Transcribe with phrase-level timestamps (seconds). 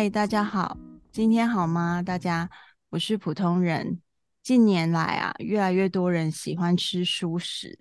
[0.00, 0.78] 嗨，大家好，
[1.12, 2.00] 今天好吗？
[2.00, 2.48] 大家，
[2.88, 4.00] 我是普通人。
[4.42, 7.78] 近年来啊，越来越多人喜欢吃蔬食，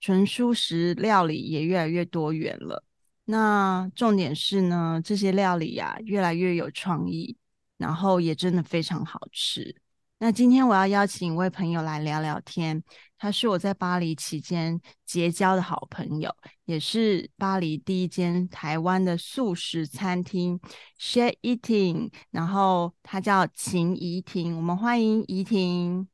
[0.00, 2.82] 纯蔬食料理也越来越多元了。
[3.26, 7.36] 那重点是呢，这些料理啊，越来越有创意，
[7.76, 9.76] 然后也真的非常好吃。
[10.18, 12.82] 那今天我要邀请一位朋友来聊聊天，
[13.18, 16.34] 他是我在巴黎期间结交的好朋友，
[16.66, 20.60] 也是巴黎第一间台湾的素食餐厅
[20.98, 26.06] Chez Eating，然后他叫秦怡婷，我们欢迎怡婷。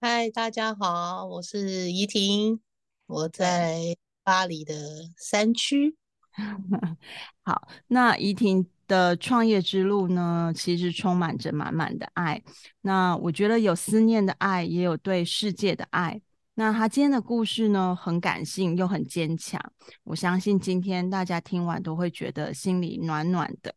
[0.00, 2.60] 嗨，大家好，我是怡婷，
[3.06, 4.74] 我在巴黎的
[5.16, 5.96] 山区。
[7.42, 12.42] 好，那怡婷的创业之路呢，其实充满着满满的爱。
[12.82, 16.20] 那我觉得有思念的爱，也有对世界的爱。
[16.54, 19.60] 那他今天的故事呢，很感性又很坚强。
[20.04, 23.74] 我相信今天大家听完都会觉得心里暖暖的。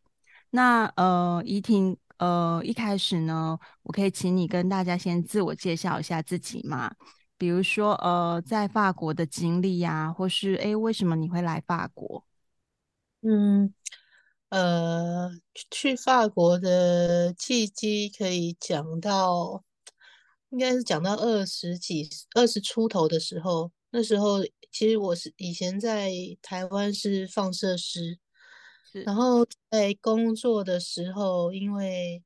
[0.50, 6.90] 那呃，怡婷，呃，一开始呢，我可以请你跟大家先自我介绍一下自己吗？
[7.36, 12.24] 比如说呃，在法国的经历呀、或是诶，为什么你会来法国？
[13.22, 13.74] 嗯。
[14.50, 15.30] 呃，
[15.70, 19.62] 去法国的契机可以讲到，
[20.50, 23.70] 应该是讲到二十几、二十出头的时候。
[23.90, 26.10] 那时候其实我是以前在
[26.42, 28.18] 台湾是放射师，
[29.04, 32.22] 然后在工作的时候，因为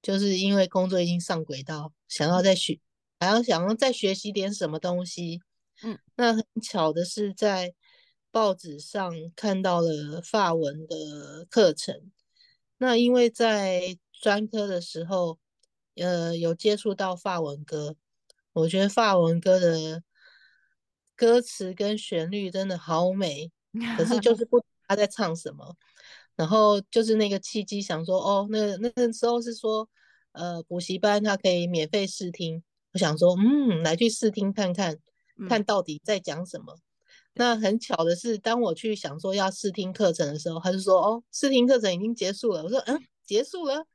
[0.00, 2.78] 就是因为工作已经上轨道，想要再学，
[3.18, 5.40] 还要想要再学习点什么东西。
[5.82, 7.74] 嗯，那很巧的是在。
[8.30, 12.10] 报纸上看到了法文的课程，
[12.76, 15.38] 那因为在专科的时候，
[15.96, 17.96] 呃，有接触到法文歌，
[18.52, 20.02] 我觉得法文歌的
[21.16, 23.50] 歌词跟旋律真的好美，
[23.96, 25.76] 可是就是不知道他在唱什么。
[26.36, 29.88] 然后就是那个契机，想说，哦，那那个时候是说，
[30.30, 32.62] 呃，补习班他可以免费试听，
[32.92, 34.96] 我想说，嗯，来去试听看看，
[35.48, 36.78] 看到底在讲什么。
[37.38, 43.86] 那很巧的是，当我去想说要试听课程的时候，他就说：“哦，试听课程已经结束了。”我说：“嗯，结束了，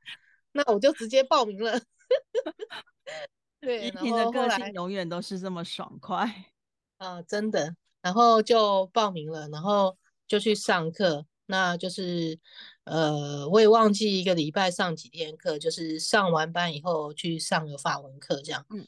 [0.52, 1.78] 那我就直接报名了。
[3.60, 6.24] ”对，然后的个性永远都是这么爽快
[6.96, 7.76] 啊、呃，真的。
[8.00, 9.96] 然后就报名了，然后
[10.26, 11.26] 就去上课。
[11.46, 12.38] 那就是
[12.84, 18.64] 呃，我也忘记一个礼拜上几天课，就是上完班以后去上个法文课这样。
[18.70, 18.86] 嗯。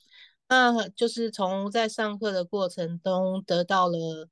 [0.49, 4.29] 那就是从在上课的过程中得到了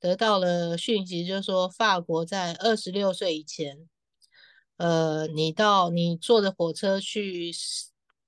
[0.00, 3.88] 得到了讯息，就是说法国在二十六岁以前，
[4.76, 7.50] 呃，你到你坐着火车去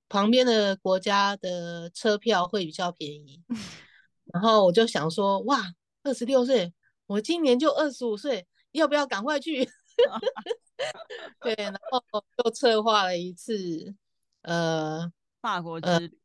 [0.08, 3.42] 旁边的国家的车票会比较便宜。
[4.32, 6.74] 然后我就想说，哇，二十六岁，
[7.06, 9.66] 我今年就二十五岁，要不要赶快去？
[11.40, 12.02] 对，然后
[12.44, 13.94] 又策划了一次，
[14.42, 16.18] 呃，法国之旅。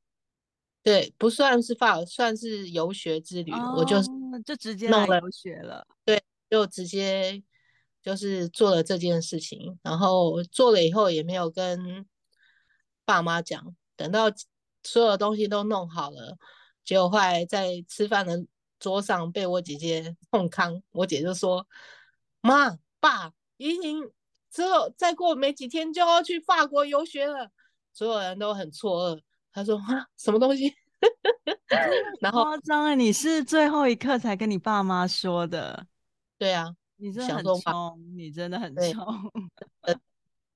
[0.84, 3.52] 对，不算是法，算是游学之旅。
[3.54, 3.96] 哦、我就
[4.46, 5.88] 就直接弄了游学了。
[6.04, 7.42] 对，就直接
[8.02, 12.06] 就是做了这件事情，然后做了以后也没有跟
[13.06, 14.26] 爸妈讲，等到
[14.84, 16.38] 所有东西都弄好了，
[16.84, 18.46] 结果后来在吃饭的
[18.78, 21.66] 桌上被我姐姐 痛康，我姐就说
[22.42, 24.12] ：“妈，爸，怡婷
[24.52, 27.50] 之后再过没几天就要去法国游学了。”
[27.94, 29.22] 所有人都很错愕。
[29.54, 30.74] 他说啊，什么东西？
[32.22, 32.96] 然后夸张啊！
[32.96, 35.86] 你是最后一刻才跟你爸妈说的？
[36.38, 39.32] 对啊，你真的很冲，你真的很冲。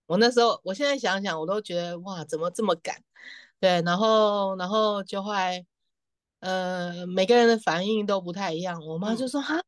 [0.05, 2.95] 我那时候，我现在想想，我都觉得哇，怎么这么赶？
[3.59, 5.65] 对，然后，然后就会，
[6.39, 8.79] 呃，每个人的反应都不太一样。
[8.85, 9.63] 我妈就说哈、嗯，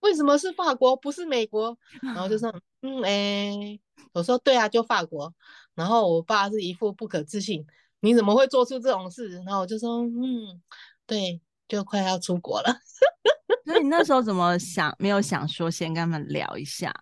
[0.00, 1.78] 为什么是法国，不是美国？
[2.02, 2.52] 然后就说
[2.82, 3.80] 嗯，哎、欸，
[4.12, 5.32] 我说对啊，就法国。
[5.74, 7.64] 然后我爸是一副不可置信。
[8.04, 9.30] 你怎么会做出这种事？
[9.46, 10.60] 然后我就说，嗯，
[11.06, 12.76] 对，就快要出国了。
[13.64, 14.94] 那你那时候怎么想？
[14.98, 16.92] 没有想说先跟他们聊一下？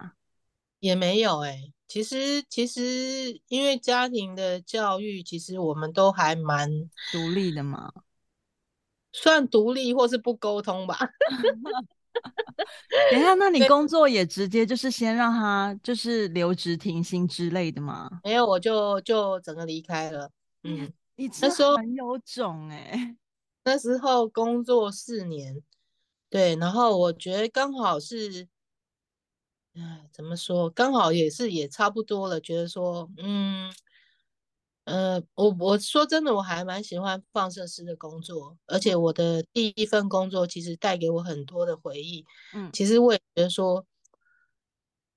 [0.78, 1.72] 也没有哎、欸。
[1.88, 6.70] 其实，其实因为家庭的教育，其实我们都还蛮
[7.10, 7.92] 独立的嘛。
[9.12, 10.96] 算独立，或是不沟通吧。
[13.10, 18.08] 等一下，那你工作也直接就是先让他就是留职停薪之类的吗？
[18.22, 20.30] 没有，我就就整个离开了。
[20.62, 23.16] 嗯，你那时候很有种哎、欸，
[23.64, 25.62] 那时候工作四年，
[26.30, 28.48] 对，然后我觉得刚好是，
[29.74, 33.72] 哎，怎么说，刚好也是也差不多了，觉得说，嗯，
[34.84, 42.24] 呃，我我说真的，我还蛮喜欢放射师的工作，而且我的第一份工作其实带给我很多的回忆，
[42.54, 43.86] 嗯，其实我也觉得说，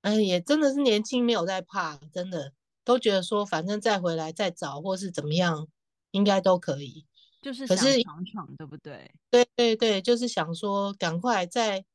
[0.02, 2.54] 哎，也真的是年轻，没有在怕，真的
[2.86, 5.68] 都觉得说，反正再回来再找或是怎么样，
[6.12, 7.06] 应该都可以。
[7.42, 9.14] 就是想闯闯，对不对？
[9.30, 11.86] 对对对，就是想说，赶快在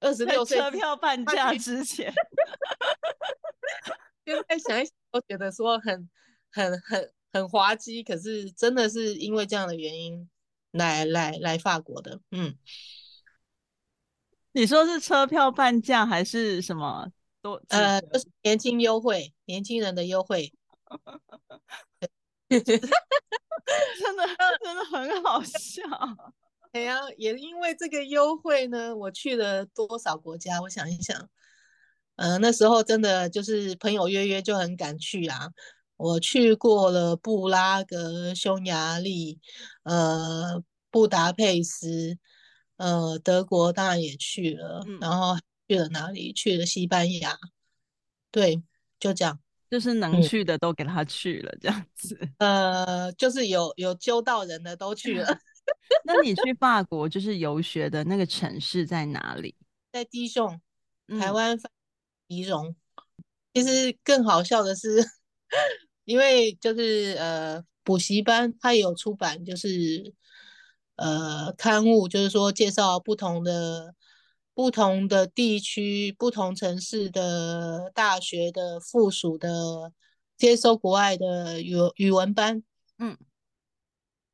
[0.00, 2.12] 二十六岁车票半价之前，
[4.24, 6.10] 现在想一想都觉得说很
[6.50, 10.28] 很很很滑稽，可是真的是因为这样的原因
[10.72, 12.20] 来来来法国的。
[12.30, 12.54] 嗯，
[14.52, 17.10] 你说是车票半价还是什么？
[17.42, 20.52] 多呃，就是年轻优惠，年轻人的优惠。
[22.50, 24.24] 真的
[24.64, 25.82] 真的很好笑，
[26.72, 30.60] 哎呀，也因为这个优惠呢，我去了多少国家？
[30.62, 31.28] 我想一想，
[32.16, 35.48] 呃，那时候真的就是朋友约约就很敢去啊。
[35.96, 39.38] 我去过了布拉格、匈牙利，
[39.84, 42.16] 呃，布达佩斯，
[42.78, 45.36] 呃，德国当然也去了，嗯、然后
[45.70, 46.32] 去了哪里？
[46.32, 47.38] 去了西班牙，
[48.32, 48.60] 对，
[48.98, 49.38] 就这样。
[49.70, 52.18] 就是能去的都给他去了，这样子。
[52.38, 55.38] 嗯、 呃，就是有有揪到人的都去了。
[56.04, 59.54] 那你去法国就是游学的那个城市在哪里？
[59.92, 60.60] 在迪松，
[61.20, 61.56] 台湾
[62.26, 62.74] 迪荣。
[63.54, 64.88] 其实更好笑的是，
[66.04, 70.12] 因为就是呃补习班它有出版，就是
[70.96, 73.94] 呃刊物，就是说介绍不同的。
[74.60, 79.90] 不同的地区、不同城市的大学的附属的
[80.36, 82.62] 接收国外的语语文班，
[82.98, 83.16] 嗯，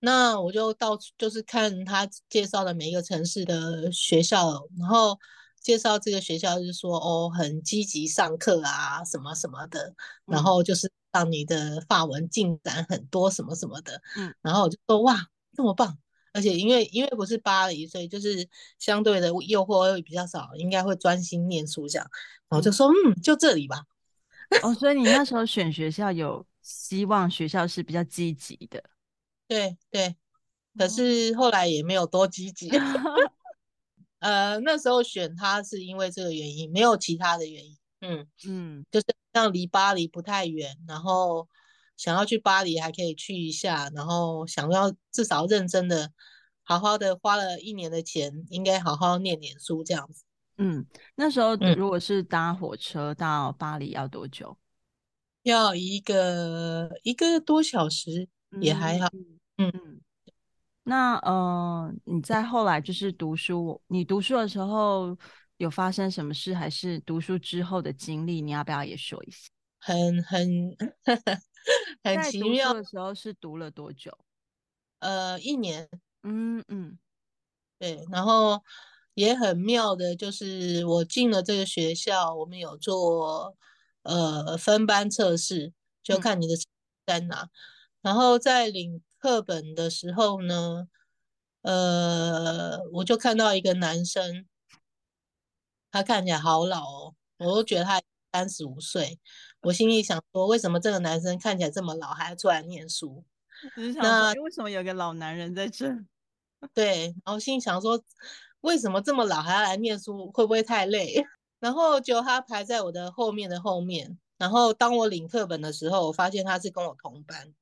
[0.00, 5.16] 那我就到处就是看他介绍的每一个城市的学校，然后
[5.60, 9.94] 介绍这个学校就是说哦，很积极上课啊，什么什么的，
[10.24, 15.24] 然后就是让你的法文进展很多什么什么的，嗯，然后我就说哇，
[15.54, 15.96] 这么棒。
[16.36, 18.46] 而且因为因为不是巴黎，所以就是
[18.78, 22.06] 相对的诱惑会比较少，应该会专心念书这样。
[22.46, 23.82] 然后就说嗯，就这里吧。
[24.62, 28.84] 哦，所以你那时候选学校有希望学校是比较积极的。
[29.48, 30.14] 对对，
[30.76, 32.70] 可是后来也没有多积极。
[34.20, 37.78] 呃，那时候选它是因为这个原因，没有其他的原因。
[38.02, 41.48] 嗯嗯，就是像离巴黎不太远，然后。
[41.96, 46.12] 想要去巴黎还可以去一下，然后想要至少认真的、
[46.62, 50.24] 好好的花了一年的钱，应该好好念点书这样子。
[50.58, 54.56] 嗯，那时候如果是搭火车到巴黎要多久？
[55.42, 58.28] 要一个一个多小时，
[58.60, 59.08] 也还好。
[59.58, 60.00] 嗯嗯。
[60.82, 65.16] 那呃，你在后来就是读书，你读书的时候
[65.56, 68.40] 有发生什么事，还是读书之后的经历？
[68.40, 69.48] 你要不要也说一下？
[69.78, 70.76] 很很。
[72.04, 74.16] 很奇妙的时候是读了多久？
[75.00, 75.88] 呃，一年。
[76.22, 76.98] 嗯嗯，
[77.78, 78.04] 对。
[78.10, 78.62] 然后
[79.14, 83.56] 也很妙的，就是我进了这个学校，我们有做
[84.02, 85.72] 呃分班测试，
[86.02, 86.54] 就看你的
[87.06, 87.42] 在哪。
[87.42, 87.50] 嗯、
[88.02, 90.88] 然后在领课本的时候呢，
[91.62, 94.46] 呃，我就看到一个男生，
[95.90, 98.02] 他看起来好老哦，我都觉得他
[98.32, 99.18] 三十五岁。
[99.66, 103.24] 我心里想说，为什么这个男生看起来这么老，还要出来念书？
[103.74, 105.92] 只是想说，那为什么有个老男人在这？
[106.72, 108.00] 对，然后心里想说，
[108.60, 110.30] 为什么这么老还要来念书？
[110.30, 111.26] 会不会太累？
[111.58, 114.16] 然后就他排在我的后面的后面。
[114.38, 117.52] 然后当我领课本的时候，我发现他是跟我同班。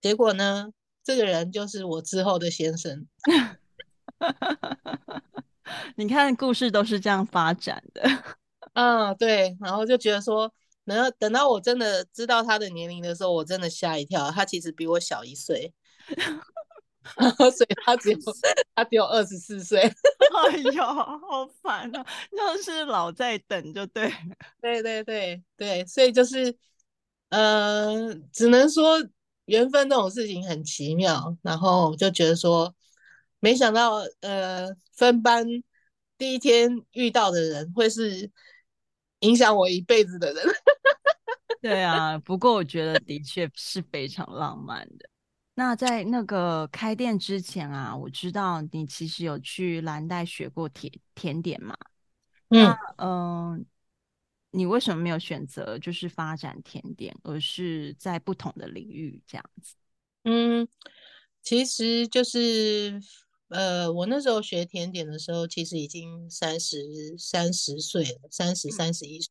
[0.00, 0.70] 结果呢，
[1.02, 3.04] 这个人就是我之后的先生。
[5.96, 8.08] 你看，故事都是这样发展的。
[8.74, 9.56] 嗯，对。
[9.60, 10.54] 然后就觉得说。
[10.86, 14.30] 然后等到我真的知道他的年龄的时候，我真的吓一跳。
[14.30, 15.74] 他其实比我小一岁，
[17.36, 18.18] 所以他只有
[18.72, 19.80] 他只有二十四岁。
[20.48, 22.06] 哎呦，好烦啊！
[22.30, 24.12] 就是老在等，就对。
[24.62, 26.56] 对对对对，所以就是
[27.30, 29.04] 呃，只能说
[29.46, 31.36] 缘分这种事情很奇妙。
[31.42, 32.72] 然后就觉得说，
[33.40, 35.44] 没想到呃，分班
[36.16, 38.30] 第一天遇到的人会是。
[39.20, 40.44] 影响我一辈子的人，
[41.62, 42.18] 对啊。
[42.18, 45.08] 不过我觉得的确是非常浪漫的。
[45.54, 51.74] 那在那个开店之前啊，我知道你其实有去蓝带学过甜甜点嘛？
[52.50, 52.66] 嗯
[52.98, 53.60] 嗯、呃，
[54.50, 59.74] 你为什么没有选择就是发展甜点，而是在不同的领域这样子？
[60.24, 60.68] 嗯，
[61.42, 63.00] 其实就是。
[63.48, 69.30] 呃，我那时候学甜点的时候，其实已经三十三十岁了，三十三十一岁。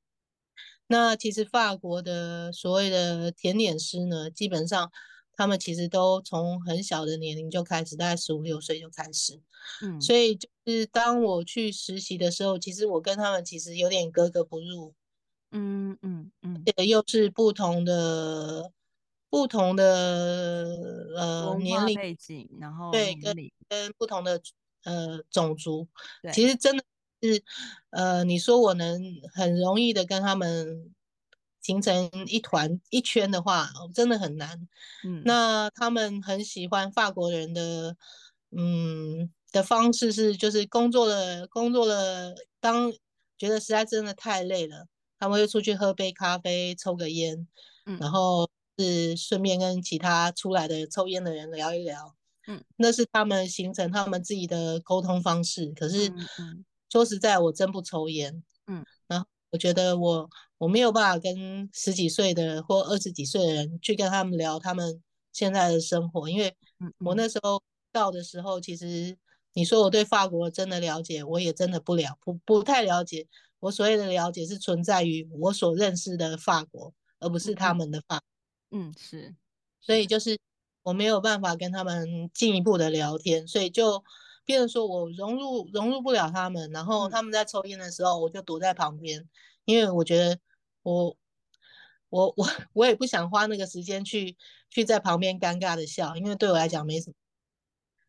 [0.87, 4.91] 那其实法国的所谓的甜点师呢，基本上
[5.33, 9.41] 他们其实都从很小的年龄就开始，大概十五六岁就开始。
[9.81, 14.93] 嗯，所以就是当我去实习的时候，其实我跟他们其实有点格格不入。
[15.51, 18.71] 嗯嗯嗯，又是不同的
[19.35, 19.83] 不同的
[21.17, 23.35] 呃年龄背景，然后对跟
[23.67, 24.41] 跟不同的
[24.85, 25.85] 呃种族，
[26.33, 26.81] 其实真的
[27.21, 27.43] 是
[27.89, 28.97] 呃你说我能
[29.33, 30.95] 很容易的跟他们
[31.61, 34.69] 形成一团一圈的话，真的很难。
[35.03, 37.97] 嗯，那他们很喜欢法国人的
[38.51, 42.89] 嗯的方式是，就是工作了工作了，当
[43.37, 44.87] 觉得实在真的太累了。
[45.19, 47.45] 他们会出去喝杯咖啡，抽个烟，
[47.85, 52.15] 嗯，然后是顺便跟其他出来的抽烟的人聊一聊，
[52.47, 55.71] 嗯，那是他们形成他们自己的沟通方式。
[55.71, 56.11] 可是，
[56.89, 65.01] 说实在，我真不抽烟，嗯，然后我觉得我我没有办法跟十几岁的或二十几岁的人去跟他们聊他们
[65.31, 66.55] 现在的生活，因为
[66.99, 69.17] 我那时候到的时候，其实
[69.53, 73.27] 你说我对法国真的了解，我也真的不了不不太了解。
[73.61, 78.25] 我所谓的了解是存在于我所认识的法国，而不是他们的法国。
[78.71, 79.35] 嗯，是，
[79.79, 80.37] 所以就是
[80.83, 84.03] 我没有办法跟他们进一步的聊天，所以就
[84.43, 86.69] 变成说我融入融入不了他们。
[86.71, 89.29] 然后他们在抽烟的时候，我就躲在旁边，嗯、
[89.65, 90.39] 因为我觉得
[90.83, 91.15] 我
[92.09, 94.35] 我我 我也不想花那个时间去
[94.69, 97.15] 去在旁边尴尬的笑，因为对我来讲没什么。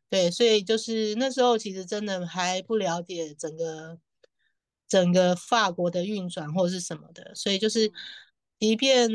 [0.08, 3.98] 对，所以就是那时候其实真的还不了解整个。
[4.88, 7.92] 整个法国的运转或者是什么的，所以就是，
[8.58, 9.08] 即便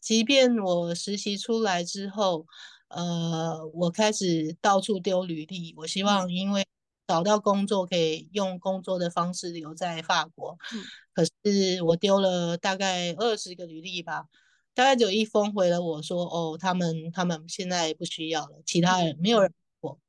[0.00, 2.46] 即便我实习出来之后，
[2.88, 6.66] 呃，我开始到处丢履历，我希望因为
[7.06, 10.56] 找到工作可以用工作的方式留在法国。
[10.74, 14.26] 嗯，可是我丢了大概二十个履历吧，
[14.74, 20.00] 大概只有一封回了我说，哦，他们他们现在不需要了，其他人没有人过，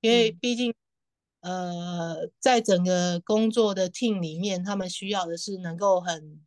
[0.00, 0.74] 因为毕竟。
[1.40, 6.40] 呃，在整个工作的 team 里面，他们需要的是能够很、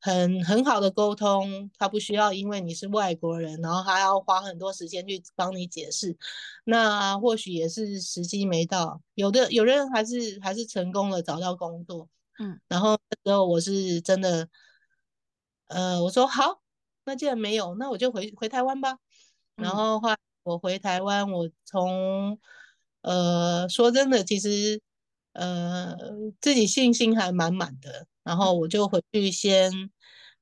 [0.00, 1.70] 很、很好的沟通。
[1.78, 6.16] 他不需要因为你是外国人，然后还要花很多时间去帮你解释。
[6.64, 9.00] 那或许也是时机没到。
[9.14, 12.08] 有的有的人还是还是成功了，找到工作。
[12.38, 14.48] 嗯，然后那时候我是真的，
[15.68, 16.60] 呃，我说好，
[17.04, 18.98] 那既然没有，那我就回回台湾吧。
[19.56, 22.38] 然后后来我回台湾，我从。
[23.00, 24.82] 呃，说真的，其实
[25.32, 25.96] 呃
[26.40, 29.72] 自己信心还满满的，然后我就回去先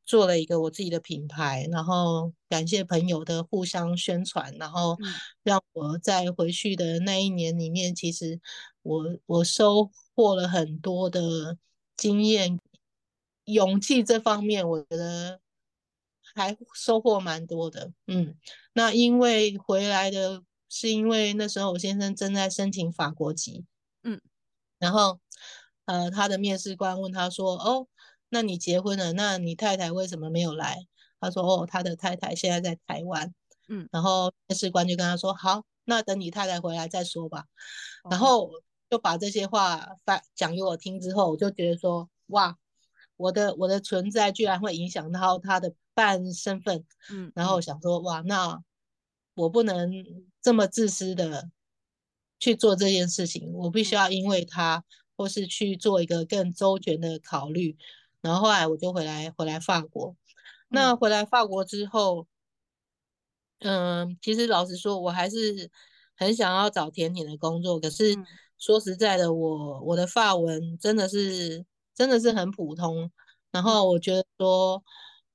[0.04, 4.98] 做了一个我自己的品牌，然后感谢朋友的互相宣传，然后
[5.44, 8.40] 让我在回去的那一年里面，其实
[8.82, 11.56] 我我收获了很多的
[11.96, 12.58] 经验、
[13.44, 15.40] 勇气这方面，我觉得
[16.34, 17.92] 还收获蛮多的。
[18.08, 18.36] 嗯，
[18.72, 20.42] 那因为回来的。
[20.68, 23.64] 是因为那时候我先生正在申请法国籍，
[24.02, 24.20] 嗯，
[24.80, 25.20] 然后
[25.86, 27.88] 呃，他的面试官问他说：“哦，
[28.28, 30.86] 那你结婚了，那你太太为什么没有来？”
[31.18, 33.34] 他说：“哦，他的太太现在在台湾。”
[33.68, 37.46] 嗯，然后面试官就跟他说：“好，那等你太太回来再说吧。”
[38.10, 38.50] 然后
[38.90, 42.56] 就把这些话发讲给我听之后，我就觉得说：“哇，
[43.16, 48.62] 我的我的存在居然会影响到他的半身份。”嗯，然后我想说：“哇，那。”
[49.36, 49.92] 我不能
[50.40, 51.50] 这么自私的
[52.40, 54.82] 去做这件事情，我必须要因为他，
[55.16, 57.76] 或是去做一个更周全的考虑。
[58.20, 60.14] 然后后来我就回来，回来法国。
[60.68, 62.26] 那回来法国之后，
[63.60, 65.70] 嗯，其实老实说，我还是
[66.16, 67.80] 很想要找甜点的工作。
[67.80, 68.14] 可是
[68.58, 73.10] 说实在的，我我的法文真的是真的是很普通。
[73.50, 74.82] 然后我觉得说。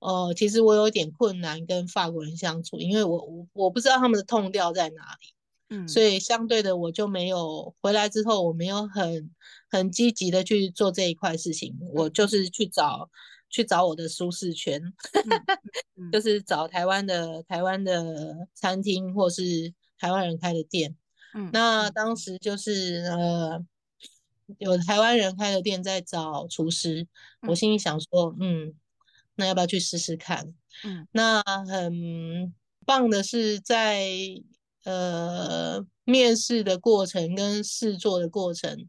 [0.04, 5.36] 哦、呃，其实我有点困难跟法国人相处，因为我我我不知道他们的 tone 调在哪里，
[5.72, 9.32] 嗯，所以相对的我就没有回来之后，我没有很
[9.70, 13.10] 很积极的去做这一块事情，嗯、我就是去找
[13.50, 14.80] 去找我的舒适圈，
[15.96, 16.22] 嗯、就。
[16.22, 20.96] 是找台湾的台湾的餐厅或是台湾人开的店，
[21.34, 23.66] 嗯，那当时就是呃
[24.60, 27.08] 有台湾人开的店在找厨师，
[27.48, 28.76] 我心里想说，嗯。
[29.36, 30.54] 那要不要去试试看？
[30.84, 32.54] 嗯，那很
[32.86, 34.06] 棒的是在
[34.84, 38.88] 呃面试的过程跟试做的过程，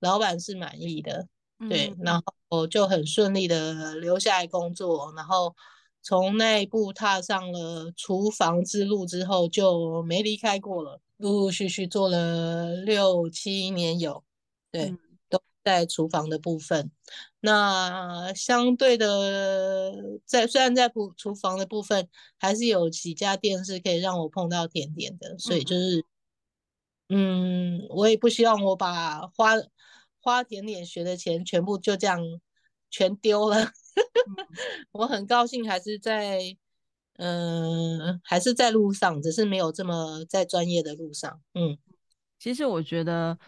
[0.00, 1.26] 老板是满意的，
[1.58, 5.54] 嗯、对，然后就很顺利的留下来工作，然后
[6.02, 14.24] 从那一步踏上了厨房之路之后就没离开过了，陆陆续续做了六七年有，
[14.70, 14.90] 对。
[14.90, 14.98] 嗯
[15.64, 16.90] 在厨房的部分，
[17.40, 19.92] 那相对的，
[20.24, 26.04] 在虽然在厨厨房的部分，还是有几家店是可以让我碰到甜点的，所以就是，
[27.08, 29.52] 嗯，我也不希望我把花
[30.20, 32.20] 花甜点学的钱全部就这样
[32.90, 33.70] 全丢了。
[34.92, 36.56] 我很高兴，还是在
[37.18, 41.40] 嗯、呃，还是在路上，只是没有这么在专业的路上。
[41.54, 41.76] 嗯，
[42.38, 43.38] 其实我觉得，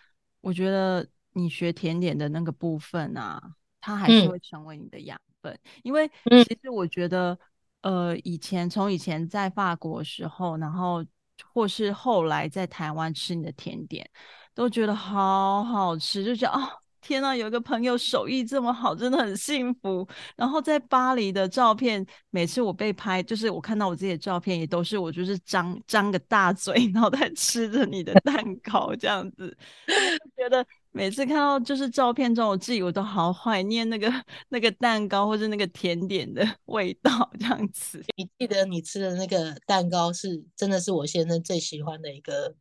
[0.40, 3.38] 我觉得你学甜点的那个部分啊，
[3.80, 6.10] 它还是会成为你的养分，嗯、因为
[6.42, 7.38] 其实我觉得，
[7.82, 11.04] 呃，以前从以前在法国的时候，然后
[11.52, 14.08] 或是后来在台湾吃你的甜点，
[14.54, 16.64] 都觉得好好吃，就觉得啊。
[16.64, 20.08] 哦天呐，有一个朋友手艺这么好，真的很幸福。
[20.36, 29.54] 然后在巴黎的照片，每次我被拍，就是我看到我自己的照片，也都是我就是张张个大嘴，然后在吃着你的蛋糕这样子。
[29.86, 34.08] 我觉得每次看到就是照片中我自己，我都好怀念那个
[34.48, 38.00] 那个蛋糕或者那个甜点的 味道这样子。
[38.16, 42.54] 你记得你吃的那个蛋糕是真的是我先生最喜欢的一个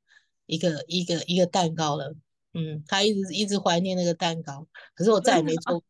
[0.48, 2.16] 一个一个一个蛋糕了。
[2.56, 5.84] 嗯，他一直一直怀念那个蛋糕，可是我再也没做。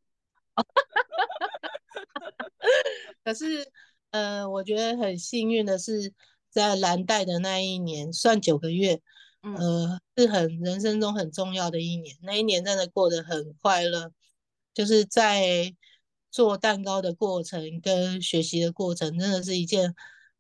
[3.24, 3.66] 可是，
[4.12, 6.12] 呃，我觉得很幸运的是，
[6.50, 9.00] 在蓝带的那一年，算九个月，
[9.44, 12.18] 呃，是很人生中很重要的一年。
[12.22, 14.12] 那一年真的过得很快乐，
[14.74, 15.76] 就是在
[16.32, 19.94] 做蛋糕的过程跟学习的过程，真的是一件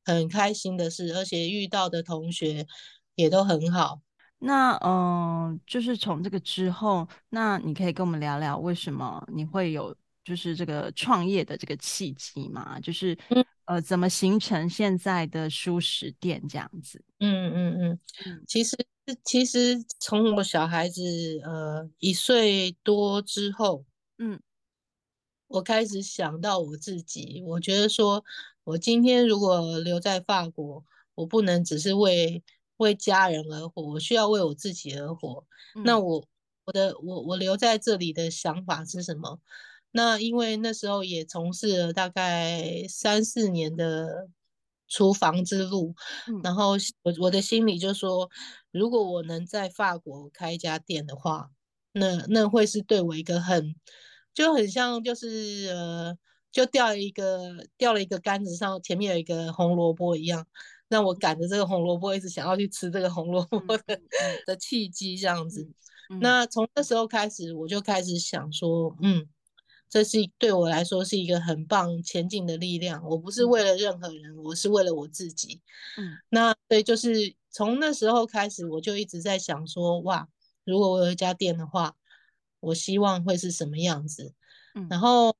[0.06, 2.66] 很开心的事，而且遇到的同学
[3.16, 4.02] 也都很好。
[4.40, 12.80] 那嗯、呃，就是从这个之后，那你可以跟我们聊聊为什么你会有就是这个创业的这个契机吗？
[12.80, 13.18] 就是
[13.66, 17.02] 呃，怎么形成现在的舒适店这样子？
[17.20, 18.78] 嗯嗯嗯，其实
[19.24, 21.02] 其实从我小孩子
[21.44, 23.86] 呃一岁多之后，
[24.18, 24.40] 嗯，
[25.48, 28.24] 我开始想到我自己，我觉得说
[28.64, 30.84] 我今天如果留在法国，
[31.16, 32.44] 我不能只是为
[32.78, 35.46] 为家人而活，我需要为我自己而活。
[35.76, 36.26] 嗯、那我
[36.66, 39.40] 我的我我留在这里的想法是什么？
[39.94, 44.28] 那因为那时候也从事了大概三四年的
[44.90, 45.96] 厨房之路，
[46.28, 46.72] 嗯、然后
[47.04, 48.30] 我我的心里就说，
[48.72, 51.50] 如果我能在法国开一家店的话，
[51.94, 53.74] 那那会是对我一个很
[54.34, 56.18] 就很像就是呃，
[56.52, 60.46] 就掉了一个掉了一个杆子上前面有一个红萝卜一样。
[60.90, 64.00] 让我赶着这个红萝卜，一直想要去吃这个红萝卜的
[64.46, 65.68] 的契机，这样子。
[66.22, 69.28] 那从那时候开始，我就开始想说，嗯，
[69.94, 73.04] 这是对我来说是一个很棒前进的力量。
[73.08, 75.62] 我不是为了任何人，我是为了我自己。
[75.98, 80.28] 嗯，那所以就是从那时候开始，我就一直在想说，哇，
[80.64, 81.96] 如果我有一家店的话，
[82.60, 84.34] 我希望会是什么样子。
[84.74, 85.36] 嗯，然后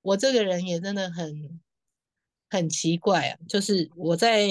[0.00, 1.60] 我这个人也真的很。
[2.50, 4.46] 很奇怪啊，就是我在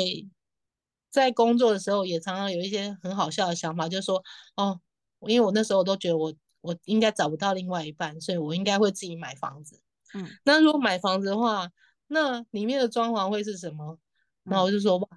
[1.12, 4.24] 在工作的时候，也常常有一些很好笑的想法，就是说，
[4.56, 4.82] 哦，
[5.28, 9.82] 因为我那时候我都觉得我我应该找不到另外一半，所以我应该会自己买房子。
[10.14, 11.70] 嗯，那如果买房子的话，
[12.08, 13.98] 那里面的装潢会是什么？
[14.44, 15.08] 那我就说，哇，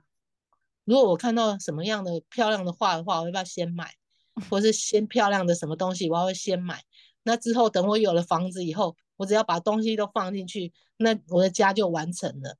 [0.84, 3.94] 如果我看到什么样的漂亮的画的话，我要不要先买？
[4.50, 6.82] 或是先漂亮的什么东西，我要会先买。
[7.22, 12.56] 那之后等我有了房子以后，我只要把东西都放进去，那我的家就完成了。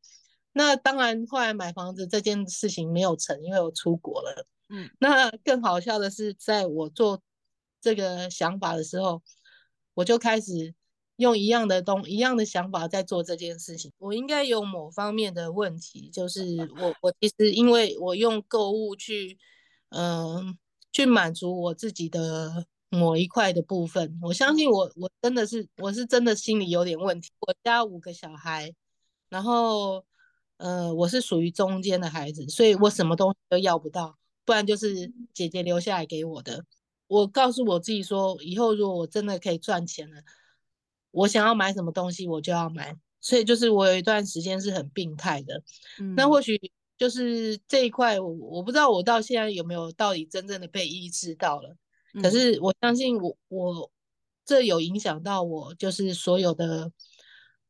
[0.53, 4.47] 那当然，后来买房子这件事情没有成，因为我出国了。
[4.69, 7.21] 嗯，那更好笑的是，在我做
[7.85, 9.23] 这个想法的时候，
[9.93, 10.75] 我就开始
[11.17, 13.93] 用一样的东一样的想法在做这件事情。
[13.99, 19.37] 我应该有某方面的问题，就是我我其实因为我用购物去，
[19.91, 20.57] 嗯、
[20.91, 24.19] 去满足我自己的某一块的部分。
[24.23, 27.31] 我相信我我真的是我是真的心里有点问题。
[27.41, 28.75] 我家五个小孩，
[29.29, 30.05] 然后。
[30.57, 36.65] 呃，我是属于中间的孩子，所以我什么东西都要不到，不然就是姐姐留下来给我的。
[37.07, 40.23] 我告诉我自己说，以后如果我真的可以赚钱了，
[41.11, 42.97] 我想要买什么东西我就要买。
[43.21, 45.63] 所以就是我有一段时间是很病态的。
[46.01, 46.61] 嗯，那或许
[46.97, 51.77] 就是这一块，我我不知道我到现在有没有到底真正的被医治到了。
[52.23, 53.91] 可是我相信我我
[54.45, 56.93] 这有影响到我，就是所有的。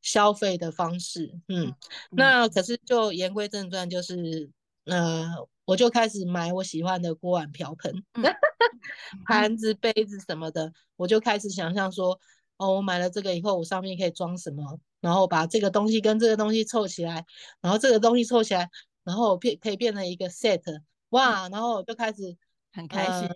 [0.04, 1.74] 消费的方式，嗯，嗯，
[2.10, 4.50] 那可是就言归正传，就是，
[4.84, 5.26] 呃，
[5.64, 8.24] 我就开始买我喜欢的锅碗瓢盆，嗯、
[9.26, 12.18] 盘子、杯子什么的，我就开始想象说，
[12.56, 17.24] 哦，我买了这个以后，我上面可以装什么，然后把这个东西跟这个东西凑起来，
[17.60, 18.68] 然后这个东西凑起来，
[19.04, 20.62] 然后变可以变成一个 set，
[21.10, 22.36] 哇，然后我就开始
[22.72, 23.34] 很开心，呃、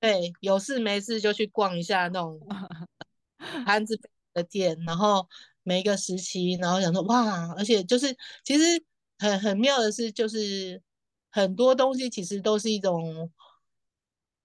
[0.00, 2.40] 对，有事没事就去逛一下那种
[3.64, 3.98] 盘子
[4.32, 5.26] 的店，然后。
[5.68, 8.80] 每一个时期，然后想说哇，而且就是其实
[9.18, 10.82] 很很妙的是，就是
[11.30, 13.30] 很多东西其实都是一种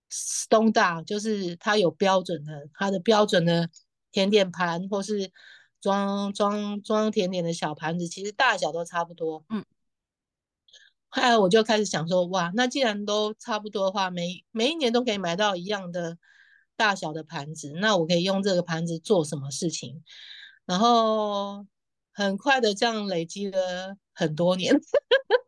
[0.09, 3.69] standard，就是它有标准的，它的标准的
[4.11, 5.31] 甜点盘或是
[5.79, 9.45] 装装装甜点的小盘子，其实大小都差不多。
[9.49, 9.65] 嗯，
[11.09, 16.17] 后来我就开始想说，哇，那既然都差不多的话，每每一年都可以买到一样的
[16.75, 20.03] 大小的盘子，那我可以用这个盘子做什么事情？
[20.65, 21.65] 然后
[22.11, 24.73] 很快的这样累积了很多年。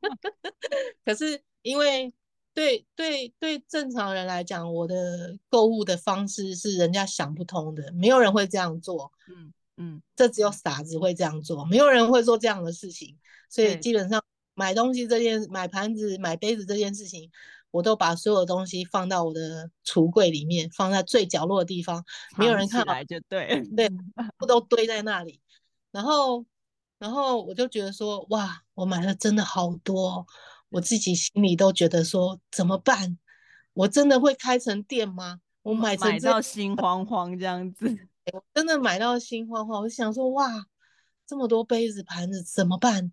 [1.06, 2.14] 可是因为
[2.54, 9.12] 对对对正常人来讲，我的购物的方式是人家想不通的，没有人会这样做。
[9.28, 13.18] 嗯嗯，这只有傻子会这样做，没有人会做这样的事情。
[13.50, 14.24] 所以基本上
[14.54, 17.32] 买东西这件、买盘子、买杯子这件事情，
[17.72, 22.06] 我都把所有东西放到我的橱柜里面，放在最角落的地方，
[22.38, 23.90] 没有人看到，来就对对，
[24.38, 25.42] 不都堆在那里。
[25.92, 26.46] 然后，
[27.04, 30.26] 然后我就觉得说，哇，我买了真的好多。
[30.70, 33.18] 我自己心里都觉得说怎么办？
[33.74, 35.42] 我真的会开成店吗？
[35.64, 37.86] 我买成买到心慌慌这样子，
[38.32, 39.82] 我真的买到心慌慌。
[39.82, 40.50] 我想说哇，
[41.28, 43.12] 这么多杯子盘子怎么办？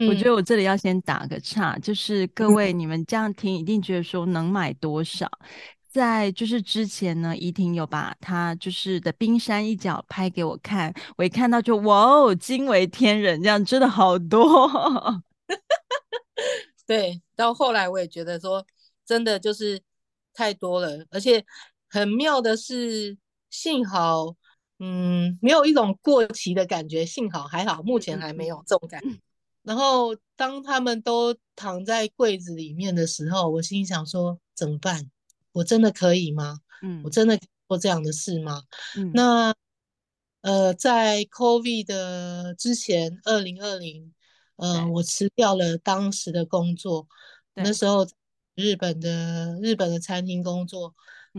[0.00, 5.26] 我觉得我这里要先打个岔，就是各位你们这样听一定觉得说能买多少？
[5.90, 14.70] 在就是之前呢，怡婷有把她就是的冰山一角拍给我看，我一看到就哇哦，惊为天人，这样真的好多。
[16.86, 18.64] 对，到后来我也觉得说，
[19.04, 19.82] 真的就是
[20.32, 21.44] 太多了，而且
[21.88, 23.18] 很妙的是，
[23.50, 24.36] 幸好，
[24.78, 29.08] 嗯，没有一种过期的感觉，幸好还好，目前还没有这种感觉。
[29.62, 35.10] 然后当他们都躺在柜子里面的时候，我心想说，怎么办？
[35.52, 36.60] 我真的可以吗？
[36.82, 38.62] 嗯，我真的做这样的事吗？
[38.96, 39.54] 嗯，那
[40.42, 44.12] 呃，在 COVID 的之前，二零二零。
[44.62, 47.08] 嗯、呃，我辞掉了当时的工作，
[47.54, 48.06] 那时候
[48.54, 50.94] 日本的日本的餐厅工作，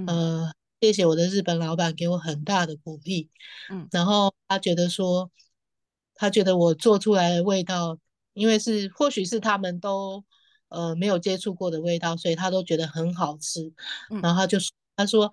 [0.07, 3.29] 呃，谢谢我的日本老板给我很大的鼓励，
[3.69, 5.29] 嗯，然后他觉得说，
[6.15, 7.99] 他觉得我做出来的味道，
[8.33, 10.25] 因为是或许是他们都
[10.71, 13.71] 呃没有接触过的味道，所以他都觉得很好吃，
[14.23, 15.31] 然后他就说，他说。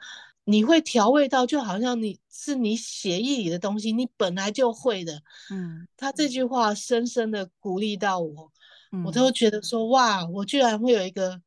[0.51, 5.23] 你会调味道，就好像你是你血液里的东西，你本来就会的。
[5.51, 8.51] 嗯，他这句话深深的鼓励到我，
[8.91, 11.39] 嗯、我都觉得说哇，我居然会有一个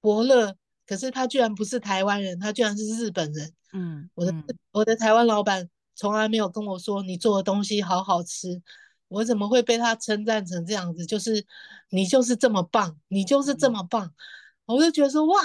[0.00, 0.54] 伯乐，
[0.86, 3.52] 可是他居然不是台湾人，他居然是日本人。
[3.72, 4.32] 嗯，我的
[4.70, 8.62] 我的台湾老板从来没有跟我说你做的东西好好吃，
[9.14, 11.06] 我怎么会被他称赞成这样子？
[11.06, 11.46] 就是
[11.90, 14.06] 你就是这么棒，你就是这么棒，
[14.66, 15.40] 嗯、我就觉得说哇，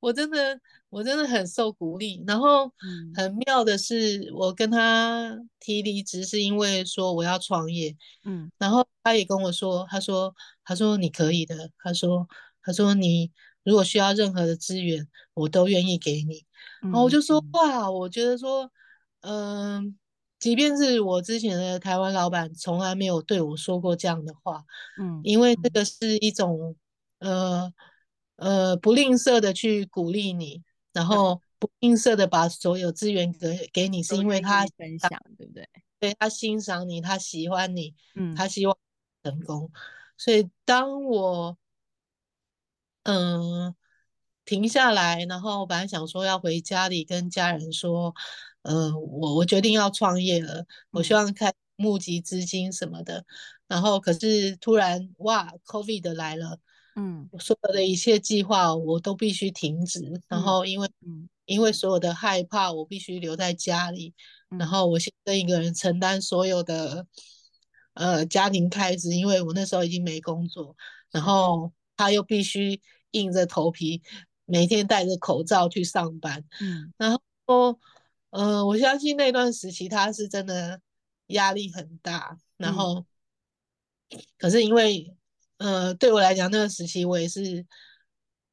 [0.00, 0.60] 我真的。
[0.88, 2.72] 我真的很受鼓励，然后
[3.14, 10.32] 很妙的是，我跟他提离职是因为说我要创业，嗯，然后他也跟我说，他说，
[10.64, 12.26] 他说你可以的，他说，
[12.62, 13.30] 他说你
[13.64, 16.46] 如果需要任何的资源，我都愿意给你，
[16.80, 18.70] 然后我就说哇，我觉得说，
[19.20, 19.82] 嗯、呃，
[20.38, 24.64] 即便是我之前的台湾老板从来没有对我说过这样的话，
[25.00, 26.76] 嗯，因为这个是一种，
[27.18, 27.72] 呃
[28.36, 30.62] 呃，不吝啬的去鼓励你。
[30.92, 35.68] 然后不吝啬的把所有资源给给你，是因为他分享，对不对？
[36.00, 38.74] 对，他欣赏你，他喜欢你，嗯，他希望
[39.22, 39.70] 成功。
[40.16, 41.58] 所以当我
[43.02, 43.74] 嗯
[44.46, 48.14] 停下来，然后本来想说要回家里跟家人说，
[48.66, 53.24] 呃，我我决定要创业了，我希望开募集资金什么的。
[53.68, 56.58] 然后可是突然哇，COVID 的来了。
[56.98, 64.14] 嗯，我所有的一切计划我都必须停止，嗯、然后因为、嗯、因为所有的害怕，我必须留在家里，
[64.50, 67.06] 嗯、然后我先生一个人承担所有的
[67.92, 70.74] 呃家庭开支，因为我那时候已经没工作，
[71.10, 74.00] 然后他又必须硬着头皮
[74.46, 77.78] 每天戴着口罩去上班，嗯，然后
[78.30, 80.80] 呃我相信那段时期他是真的
[81.28, 83.04] 压力很大，然后、
[84.10, 85.12] 嗯、可是因为。
[85.58, 87.64] 呃，对我来讲，那个时期我也是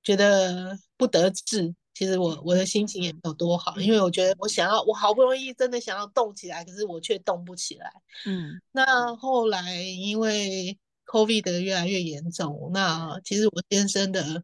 [0.04, 1.76] 觉得不得志。
[1.94, 7.92] 其实我我的心情也没有多好，因为我觉得我想要，我好不容易真的想要动起来，可是我却动不起来。
[8.26, 14.42] 嗯，那后来因为 COVID 的越来越严重，那其实我先生的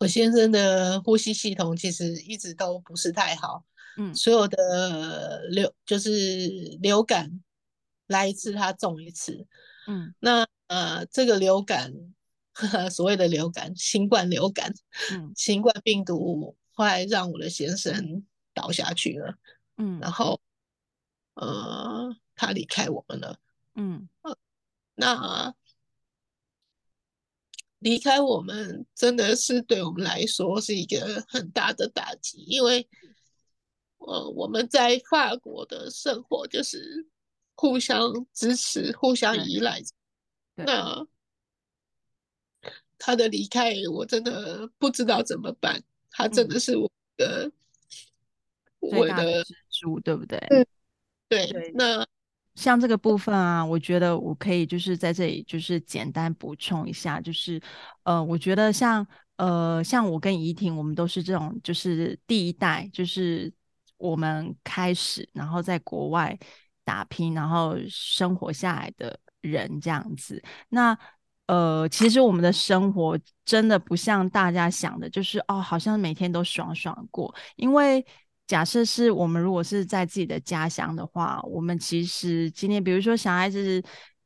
[0.00, 3.64] 我先生的呼吸系统其实一直都不是太好。
[3.96, 6.10] 嗯，所有的流就是
[6.82, 7.40] 流感
[8.08, 9.46] 来一次，他中一次。
[9.86, 10.44] 嗯，那。
[10.70, 11.92] 呃，这个流感，
[12.52, 14.72] 呵呵，所谓的流感，新冠流感，
[15.10, 19.34] 嗯，新冠病毒后来让我的先生倒下去了，
[19.78, 20.40] 嗯，然后，
[21.34, 23.36] 呃，他离开我们了，
[23.74, 24.36] 嗯，呃，
[24.94, 25.52] 那
[27.80, 32.88] 离开我们真的是对我们来说是一个很大的打击，因为，
[33.98, 37.06] 呃，我们在法国的生活就是
[37.54, 38.00] 互相
[38.32, 39.82] 支持、互相依赖。
[40.54, 41.06] 那
[42.98, 45.82] 他的离开，我真的不知道怎么办。
[46.10, 47.50] 他真的是我的，
[48.80, 50.38] 嗯、我的支柱，对不对？
[51.28, 52.06] 对，对，那
[52.60, 57.58] 像这个部分啊，我觉得我可以就是在这里就是简单补充一下，就是
[58.02, 63.50] 呃，我觉得像呃，像我跟怡婷，我们都是这种就是第一代，就是
[63.96, 66.38] 我们开始然后在国外
[66.84, 70.42] 打拼，然后生活下来的人这样子。
[70.68, 70.96] 那
[71.46, 78.04] 呃，其实我们的生活真的不像大家想的，就是哦，好像每天都爽爽过，因为。
[78.50, 83.80] 假设是我们如果是在自己的家乡的话，我们其实今天，比如说小孩子，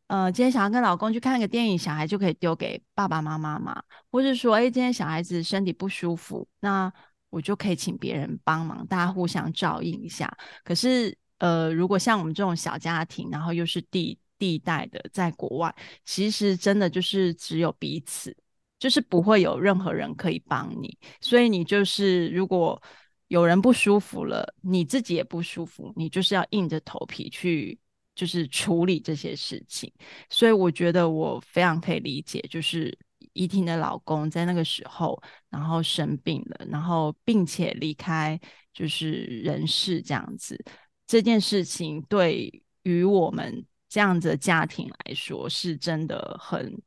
[0.06, 6.90] 呃，今天想要跟老公去看个电影，小孩就可以丢给爸爸妈妈嘛，或是说，哎，今天小孩子身体不舒服，那
[7.28, 10.34] 我就可以请别人帮忙，大家互相照应一下。
[10.64, 18.34] 可是，呃，如果像我们这种小家庭，然后又是第第一代的在国外，其实真的就是只有彼此，
[18.78, 22.80] 就是不会有任何人可以帮你，所以你就是如果。
[23.28, 27.76] 有人不舒服了，你自己也不舒服，你就是要硬着头皮去，
[28.14, 29.90] 就是处理这些事情。
[30.28, 32.96] 所以我觉得我非常可以理解，就是
[33.32, 38.38] 怡婷的老公在那个时候，然后生病了，然后并且离开
[38.72, 40.62] 就是人世这样子。
[41.06, 46.80] 这件事情对于我们这样子的家庭来说，是真的很，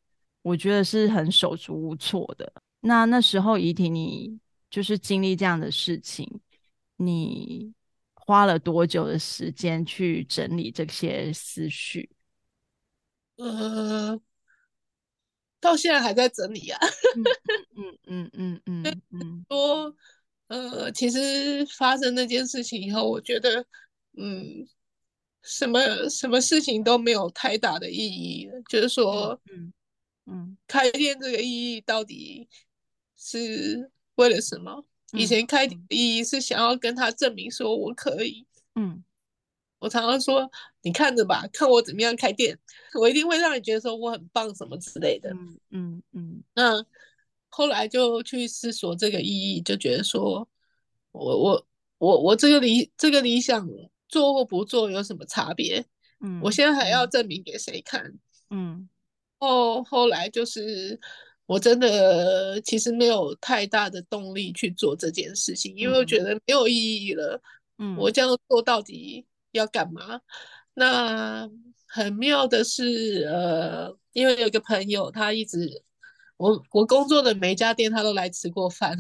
[0.44, 2.54] 我觉得是很手足无措的。
[2.82, 4.40] 那那时候怡婷你。
[4.70, 6.42] 就是经历这样的事情，
[6.98, 7.74] 你
[8.14, 12.10] 花了多久的时间去整理这些思绪？
[13.38, 14.20] 呃，
[15.60, 16.80] 到现在还在整理啊。
[17.78, 19.46] 嗯嗯嗯嗯嗯嗯。
[19.50, 19.96] 说，
[20.48, 23.66] 呃，其实发生那件事情以后，我觉得，
[24.18, 24.68] 嗯，
[25.44, 28.62] 什么什么事情都没有太大的意义了。
[28.68, 29.74] 就是说，嗯
[30.26, 32.50] 嗯，开店这个意义到底
[33.16, 33.90] 是？
[34.18, 34.86] 为了什么？
[35.14, 38.46] 以前开店的意义是想要跟他证明说我可以。
[38.76, 39.02] 嗯，
[39.80, 40.52] 我常常说，
[40.82, 42.60] 你看着吧，看我怎么样开店，
[43.00, 45.30] 我一定会让你觉得说我很棒什么之类的。
[45.32, 46.44] 嗯嗯嗯。
[46.54, 46.86] 那
[47.48, 50.46] 后来就去思索这个意义，就觉得说
[51.14, 53.66] 我我我我这个理这个理想
[54.10, 55.86] 做或不做有什么差别？
[56.20, 58.14] 嗯，我现在还要证明给谁看？
[58.50, 58.90] 嗯，
[59.40, 61.00] 后后来就是。
[61.48, 67.42] 我真的其实没有太大的动力去做这件事情，因为我觉得没有意义了。
[67.78, 70.20] 嗯，我这样做到底要干嘛？
[70.74, 71.50] 那
[71.88, 75.82] 很妙的是，呃，因为有一个朋友，他一直
[76.36, 78.98] 我我工作的每一家店，他都来吃过饭。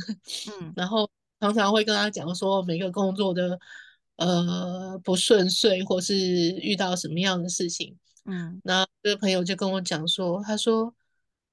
[0.62, 1.10] 嗯， 然后
[1.42, 3.60] 常常会跟他讲说，每个工作的
[4.16, 7.98] 呃不顺遂，或是遇到什么样的事情。
[8.24, 10.96] 嗯，那这个朋友就跟我讲说，他说。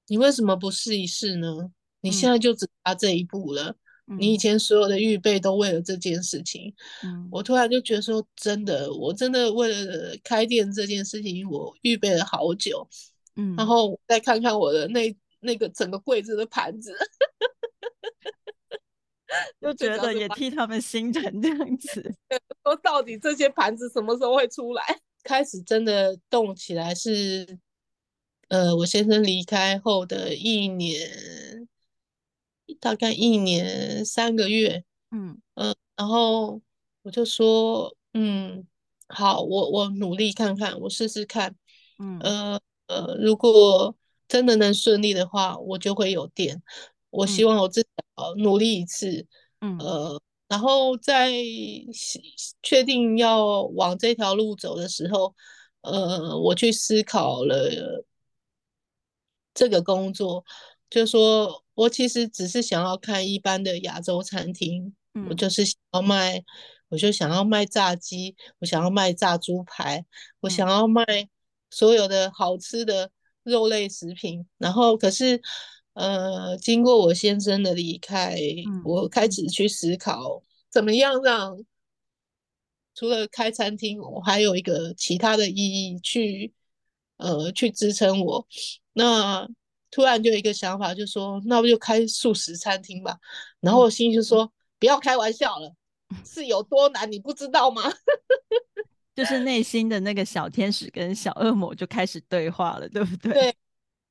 [0.07, 1.71] 你为什么不试一试呢？
[2.01, 3.75] 你现在就只差这一步了。
[4.07, 4.17] 嗯。
[4.19, 6.71] 你以前所有的预备都为了这件事情。
[7.03, 7.27] 嗯。
[7.31, 12.87] 我突然就觉得说，真的，我真的为了开店这件事情，我预备了好久。
[13.35, 13.55] 嗯。
[13.55, 16.95] 然后再看看我的那那个整个柜子的盘子，
[19.59, 22.15] 就觉得也替他们心疼这样子。
[22.63, 24.83] 说到底这些盘子什么时候会出来？
[25.23, 27.57] 开始真的动起来是。
[28.47, 31.67] 呃，我先生离开后的一年，
[32.79, 36.61] 大概一年三个月，嗯嗯、呃，然后
[37.01, 38.67] 我就说，嗯，
[39.07, 41.55] 好，我我努力看看，我试试看，
[41.97, 43.95] 嗯呃呃，如果
[44.27, 46.61] 真的能顺利的话，我就会有店。
[47.09, 47.81] 我希望我至
[48.15, 49.25] 少努力一次，
[49.61, 51.31] 嗯呃，然后在
[52.61, 55.33] 确定要往这条路走的时候，
[55.81, 58.05] 呃，我去思考了。
[59.55, 60.45] 这个工作，
[60.91, 66.43] 就是说我其实只是想要开一般的亚洲餐厅，嗯，我就是想要卖，
[66.89, 70.05] 我就想要卖炸鸡，我想要卖炸猪排，
[70.41, 71.03] 我想要卖
[71.71, 73.09] 所有的好吃的
[73.41, 74.45] 肉类食品。
[74.57, 75.41] 然后，可是，
[75.93, 78.37] 呃，经过我先生的离开，
[78.83, 81.63] 我开始去思考，怎么样让
[82.93, 86.53] 除了开餐厅，我还有一个其他的意义去，
[87.17, 88.45] 呃，去支撑我。
[88.93, 89.47] 那
[89.91, 93.17] 突然就有一个想法，就说那不就开素食餐厅吧。
[93.59, 95.73] 然后我心里就说，不要开玩笑了，
[96.25, 97.81] 是有多难你不知道吗？
[99.15, 103.31] 就是内心的那个小天使跟小恶魔就开始对话了，对不对？
[103.33, 103.55] 对，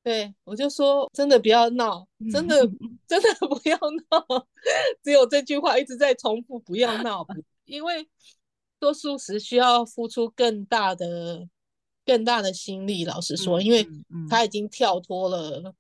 [0.03, 2.67] 对我就说真的不要闹，真的
[3.07, 3.77] 真的不要
[4.11, 4.47] 闹，
[5.03, 7.27] 只有这句话一直在重复，不要闹，
[7.67, 8.09] 因为
[8.81, 11.47] 做素食需要付出更大的
[12.05, 13.05] 更大的心力。
[13.05, 13.87] 老实说，嗯、因为
[14.29, 15.75] 他已经跳脱了，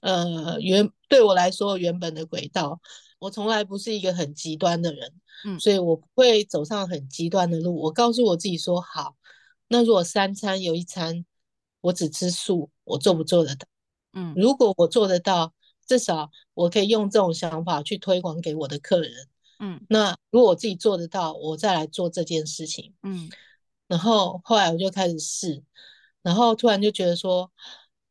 [0.00, 2.80] 呃，原对我来说原本的轨道。
[3.18, 5.12] 我从来不是一个很极端的人，
[5.46, 7.74] 嗯，所以我不会走上很极端的路。
[7.74, 9.16] 我告诉我自己说，好，
[9.68, 11.24] 那如果三餐有一餐
[11.80, 13.66] 我只吃素，我做不做得到？
[14.12, 15.54] 嗯，如果我做得到，
[15.86, 19.12] 至少我可以用这种想法去推广给我的客人。
[19.60, 22.92] 嗯，那如果我自己做得到，我再来做这件事情。
[23.02, 23.30] 嗯，
[23.88, 25.62] 然后后来我就开始试，
[26.22, 27.50] 然后突然就觉得说。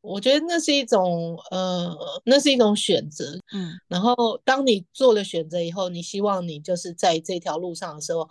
[0.07, 3.71] 我觉得那是一种，呃，那是一种选择，嗯。
[3.87, 8.29] 然后当你做了选择以后，你希望你就是在这条路上的时候，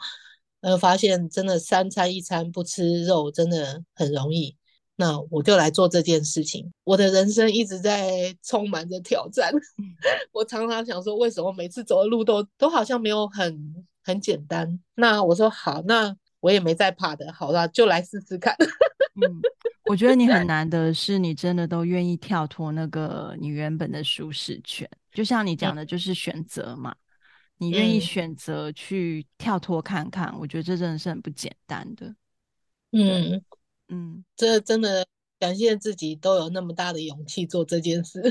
[0.60, 4.56] 呃，发现真的三餐一餐不吃肉真的很容易。
[4.94, 6.72] 那我就来做这件事情。
[6.84, 9.52] 我的人生一直在充满着挑战。
[10.30, 14.78] 我常常想说，为什么每次走的路都都好像没有很很简单？
[14.94, 18.54] 那我说好，那我也没在怕的，好了，就来试试看。
[19.16, 19.40] 嗯。
[19.86, 26.94] 我觉得你很难的，是你真的都愿意跳脱那个你原本的舒适圈，就像你讲的，就是选择嘛。
[27.56, 32.14] 你愿意选择去跳脱看看，嗯，我觉得这真的是很不简单的。
[32.92, 33.42] 嗯
[33.88, 35.06] 嗯，这真的
[35.38, 38.22] 感谢自己都有那么大的勇气做这件事。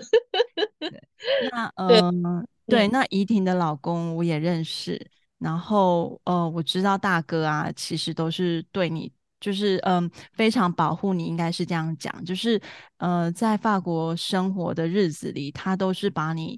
[1.52, 1.88] 那嗯，
[2.24, 5.10] 呃，对，那怡婷的老公我也认识，
[5.44, 9.12] 然后呃，我知道大哥啊，其实都是对你。
[9.40, 12.24] 就是嗯，非常保护你，应该是这样讲。
[12.24, 12.62] 就是
[12.96, 16.58] 呃，在法国生活的日子里，他都是把你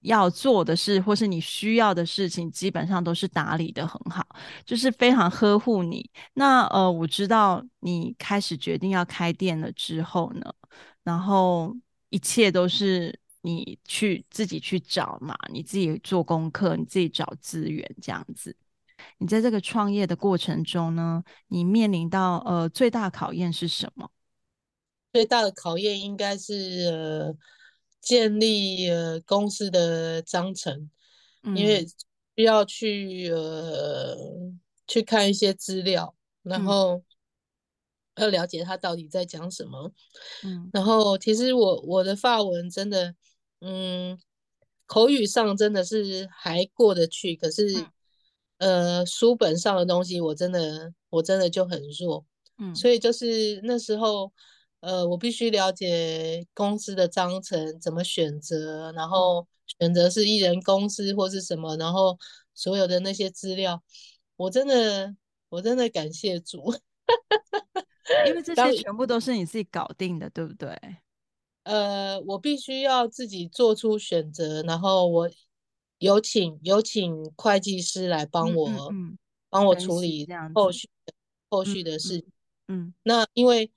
[0.00, 4.26] 要做的事或是你需要的事情，基本上都是打理的很好，
[4.66, 6.10] 就是非常呵护你。
[6.34, 10.54] 那呃，我知道你开始决定要开店了之后呢，
[11.02, 11.74] 然后
[12.10, 18.56] 一切都是你去自己去找嘛，你自己做功课，你自己找资源这样子。
[19.18, 24.10] 你在这个创业的过程中呢，你面临到呃最大的考验是什么？
[25.12, 26.54] 最大的考验应该是
[26.92, 27.34] 呃
[28.00, 30.90] 建立呃公司的章程，
[31.42, 31.86] 嗯，因为
[32.36, 34.16] 需要去呃
[34.86, 37.02] 去看一些资料，然后
[38.16, 39.92] 要了解他到底在讲什么。
[40.44, 43.14] 嗯，然后其实我我的发文真的
[43.60, 44.18] 嗯
[44.86, 47.80] 口语上真的是还过得去，可是。
[47.80, 47.90] 嗯
[48.60, 52.26] 呃，书本上的东西我真的我真的就很弱，
[52.58, 54.30] 嗯，所以就是那时候，
[54.80, 62.18] 呃，我必须了解公司的章程怎么选择，然后选择是艺人公司或是什么，然后
[62.52, 63.82] 所有的那些资料，
[64.36, 65.16] 我真的
[65.48, 66.74] 我真的感谢主，
[68.28, 70.78] 因为这些全部都是你自己搞定的，对不对？
[71.62, 75.30] 呃，我必须要自己做出选择，然后我。
[76.00, 79.18] 有请有请会计师来帮我，嗯嗯嗯、
[79.50, 80.88] 帮我处理后续
[81.50, 82.24] 后续的事。
[82.68, 83.70] 嗯，嗯，那因为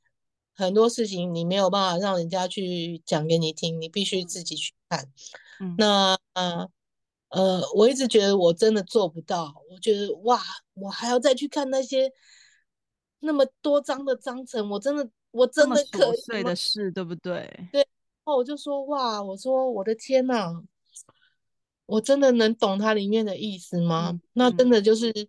[0.55, 5.11] 很多事情你没有办法让人家去讲给你听，你必须自己去看。
[5.59, 6.69] 嗯，那呃
[7.27, 9.53] 呃，我一直觉得我真的做不到。
[9.69, 10.41] 我觉得哇，
[10.75, 12.09] 我还要再去看那些
[13.19, 17.67] 那么多章的章程，我真的我真的可琐碎的事，对不对？
[17.71, 17.81] 对。
[17.81, 20.63] 然后我就说哇，我说我的天呐。
[21.85, 24.11] 我真的能懂它里面的意思吗？
[24.13, 25.27] 嗯、那真的就是、嗯、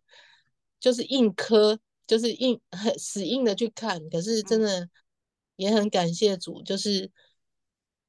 [0.78, 4.08] 就是硬磕，就是硬很死硬的去看。
[4.08, 4.88] 可是真的
[5.56, 7.10] 也很感谢主，就是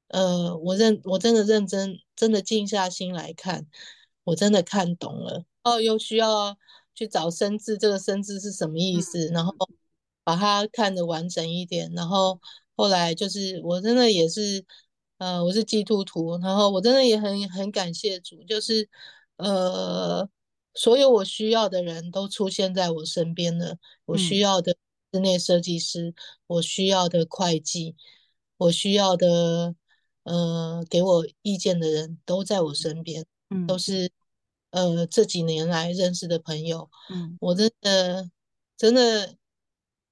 [0.08, 3.66] 呃，我认我真的认真，真的静下心来看，
[4.22, 5.44] 我真的看懂了。
[5.64, 6.56] 哦，又需要
[6.94, 9.28] 去找生字，这个生字是什么意思？
[9.30, 9.52] 嗯、然后
[10.26, 11.92] 把它看得完整一点。
[11.94, 12.40] 然后
[12.74, 14.66] 后来就是我真的也是。
[15.18, 18.86] 呃，我是基督徒，然后我真的也很很感谢主，就是
[19.38, 20.28] 呃，
[20.74, 23.78] 所有我需要的人都出现在我身边了。
[24.04, 24.76] 我需要的
[25.10, 26.14] 室内设计师，
[26.46, 27.96] 我需要的会计，
[28.58, 29.74] 我需要的
[30.24, 34.12] 呃给我意见的人都在我身边，嗯，都是
[34.68, 38.30] 呃这几年来认识的朋友，嗯，我真的
[38.76, 39.34] 真的。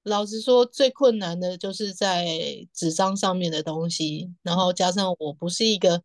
[0.05, 2.27] 老实说，最困难的就是在
[2.71, 6.03] 纸张上面的东西，然后加上我不是一个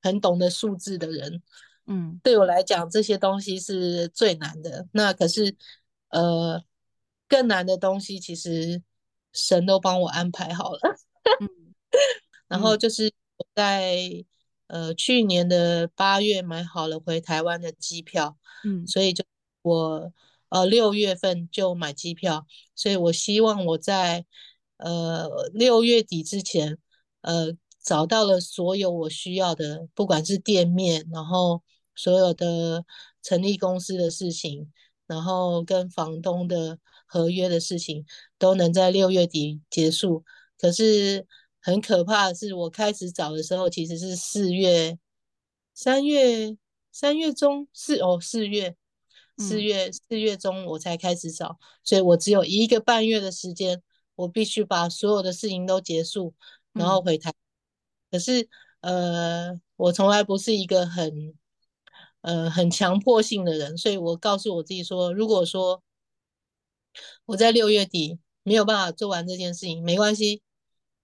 [0.00, 1.42] 很懂得数字的人，
[1.86, 4.88] 嗯，对我来讲这些东西是最难的。
[4.92, 5.54] 那可是，
[6.08, 6.64] 呃，
[7.28, 8.82] 更难的东西其实
[9.34, 10.80] 神都帮我安排好了。
[11.42, 11.74] 嗯、
[12.48, 14.24] 然后就是我在
[14.68, 19.22] 呃去年的八月买好了回台湾的机票，嗯，所以就
[19.60, 20.10] 我。
[20.52, 24.26] 呃，六月份就买机票，所以我希望我在
[24.76, 26.76] 呃六月底之前，
[27.22, 31.62] 呃找到了所有我需要的，不管是店面，然后
[31.94, 32.84] 所有的
[33.22, 34.70] 成立公司的事情，
[35.06, 38.04] 然后跟房东的合约的事情
[38.36, 40.22] 都能在六月底结束。
[40.58, 41.26] 可是
[41.62, 44.98] 很可怕的是，我开始找的时候其实是四月、
[45.72, 46.58] 三月、
[46.92, 48.76] 三月中四哦，四月、
[49.42, 53.82] 四月、四月中我才开始找，所以我只有一个半月的时间，
[54.14, 56.34] 我必须把所有的事情都结束，
[56.72, 57.30] 然后回台。
[57.30, 57.34] 嗯、
[58.12, 58.48] 可是
[58.80, 61.34] 呃，我从来不是一个很。
[62.22, 65.82] 呃，很强迫性的人，所以我告诉我自己说，如果说
[67.24, 70.40] 我在六月底没有办法做完这件事情，没关系，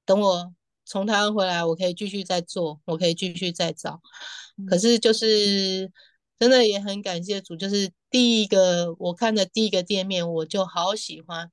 [0.05, 4.01] 等我从台湾回来，我可以继续再做，我可以继续再找。
[4.69, 5.91] 可是就是
[6.39, 11.51] 真的也很感谢主，就是第一个我看的第一个店面，我就好喜欢，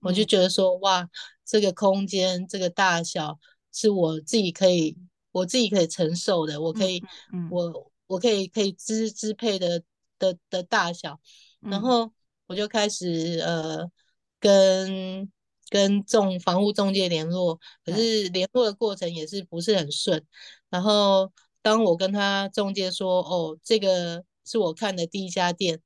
[0.00, 1.08] 我就觉得说，哇，
[1.44, 3.38] 这个空间这个大小
[3.72, 4.96] 是我自己可以，
[5.32, 7.02] 我自己可以承受的，我可以，
[7.50, 7.92] 我。
[8.08, 9.82] 我可以可以支支配的
[10.16, 11.18] 的的大小，
[11.58, 12.12] 然后
[12.46, 13.90] 我就开始呃
[14.38, 15.28] 跟
[15.70, 20.24] 跟中房屋中介联络，可是联络的过程也是不是很顺。
[20.70, 21.32] 然后
[21.66, 25.80] 当我跟他中介说，哦，这个是我看的第一家店，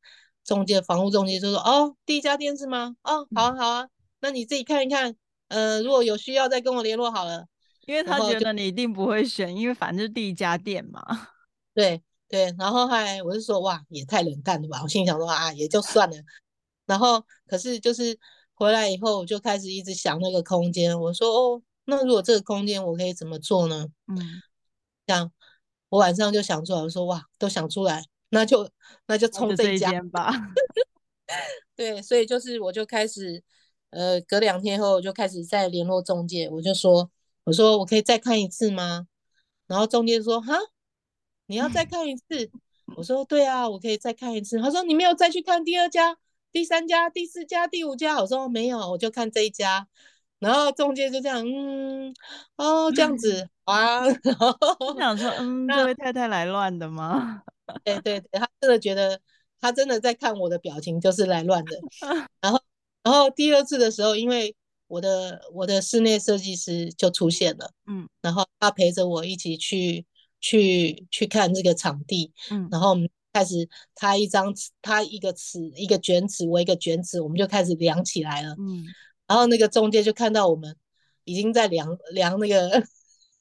[0.45, 2.97] 中介房屋中介就说，哦，第一家店是吗？
[3.03, 3.89] 哦，好啊好啊，
[4.21, 5.17] 那你自己看一看，
[5.49, 7.47] 呃，如果有需要再跟我联络好了，
[7.87, 11.03] 因为他觉得你一定不会选，因为反正是第一家店嘛。
[11.73, 12.03] 对。
[12.29, 14.81] 对，然后还我就说哇，也太冷淡了吧！
[14.85, 16.17] 我心里想说啊，也就算了。
[16.87, 18.17] 然后可是就是
[18.55, 20.97] 回来以后，我就开始一直想那个空间。
[21.01, 23.85] 我说哦，那如果这个空间我可以怎么做呢？
[24.07, 24.41] 嗯，
[25.05, 25.33] 这样
[25.91, 28.71] 我晚上就想出来，我说哇，都想出来，那就
[29.07, 30.33] 那就冲这一间吧。
[31.77, 33.45] 对，所以就是我就开始
[33.91, 37.11] 呃，隔两天后我就开始再联络中介，我就说
[37.45, 39.07] 我说我可以再看一次吗？
[39.67, 40.57] 然后中介说哈。
[41.47, 42.49] 你要再看一次，
[42.97, 44.57] 我说对啊，我可以再看一次。
[44.61, 46.17] 他说你没有再去看第二家、
[46.53, 48.21] 第三家、第四家、第五家。
[48.21, 49.89] 我说没有，我就看这一家。
[50.39, 52.15] 然后中介就这样，嗯，
[52.55, 54.03] 哦，这样子啊。
[54.81, 57.43] 我想说，嗯，这位太太来乱的吗？
[57.85, 59.21] 对 对对，他真的觉得
[59.61, 61.77] 他真的在看我的表情就是来乱的。
[62.41, 62.61] 然后，
[63.03, 64.55] 然后第二次的时候，因为
[64.87, 70.05] 我的我的室内设计师就出现了，嗯，然后他陪着我一起去。
[70.43, 78.83] 去去看这个场地，嗯，然后我们开始他一张他一个尺一个卷尺，我一个卷尺，我们就开始量起来了，嗯，
[79.27, 80.75] 然后那个中介就看到我们
[81.25, 82.83] 已经在量量那个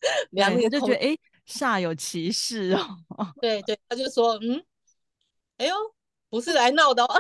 [0.32, 4.64] 量那个，就觉得哎煞有其事哦， 对对，他就说嗯，
[5.58, 5.76] 哎呦，
[6.30, 7.16] 不是来闹的哦，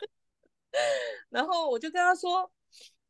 [1.30, 2.50] 然后我就跟他说。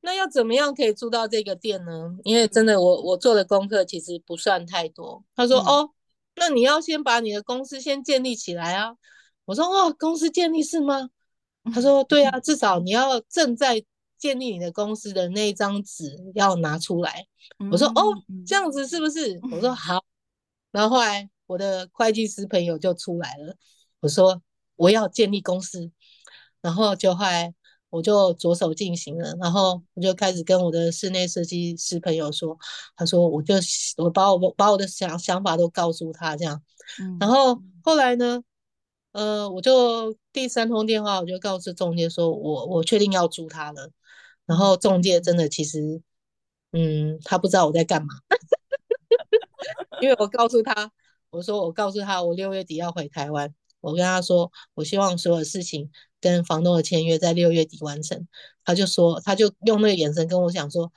[0.02, 2.16] 那要怎么样可以租到这个店呢？
[2.22, 5.24] 因为真的我，我我做的功课其实不算太多。
[5.34, 5.90] 他说：“嗯、哦，
[6.36, 8.94] 那你要先把你的公司先建立起来啊。”
[9.46, 11.10] 我说：“哦，公司建立是吗？”
[11.74, 13.82] 他说：“对啊，至少你要正在
[14.18, 17.26] 建立你的公司的那一张纸要拿出来。”
[17.70, 18.14] 我说：“哦，
[18.46, 20.04] 这样子是不是？”我说：“好。”
[20.72, 23.56] 然后后来我的会计师朋友就出来了。
[24.00, 24.42] 我说
[24.76, 25.90] ：“我要建立公司。”
[26.62, 27.54] 然后就后来。
[27.88, 32.58] 我就着手进行了，然后我就开始跟我的室内设计师朋友说，
[32.96, 33.54] 他说我就
[33.96, 36.60] 我把我把我的想想法都告诉他这样，
[37.00, 38.42] 嗯、然后后来呢，
[39.12, 43.88] 呃，我就第三通电话我就告诉中介说我我确定要租他了，
[44.46, 46.00] 然后中介真的其实，
[46.72, 48.08] 嗯，他不知道我在干嘛，
[50.00, 50.90] 因为我告诉他，
[51.30, 55.90] 我说我告诉他我六月底要回台湾，我跟他说我希望所有事情。
[56.18, 58.26] 跟房东的签约在六月底完成，
[58.64, 60.90] 他就说，他就用那个眼神跟我讲说，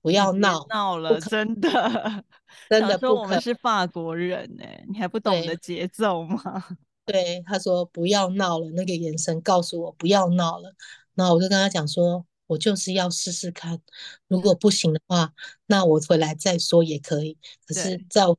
[0.00, 2.24] 不要闹闹了，真的
[2.70, 6.40] 真的说我们是法国人呢，你还不懂得节奏吗？
[7.04, 10.72] 对，他说不要闹了，那个眼神告诉我不要闹了。
[11.14, 13.80] 然后我就跟他讲说，我就是要试试看，
[14.26, 15.32] 如果不行的话，
[15.66, 17.38] 那我回来再说也可以。
[17.64, 18.36] 可是在我，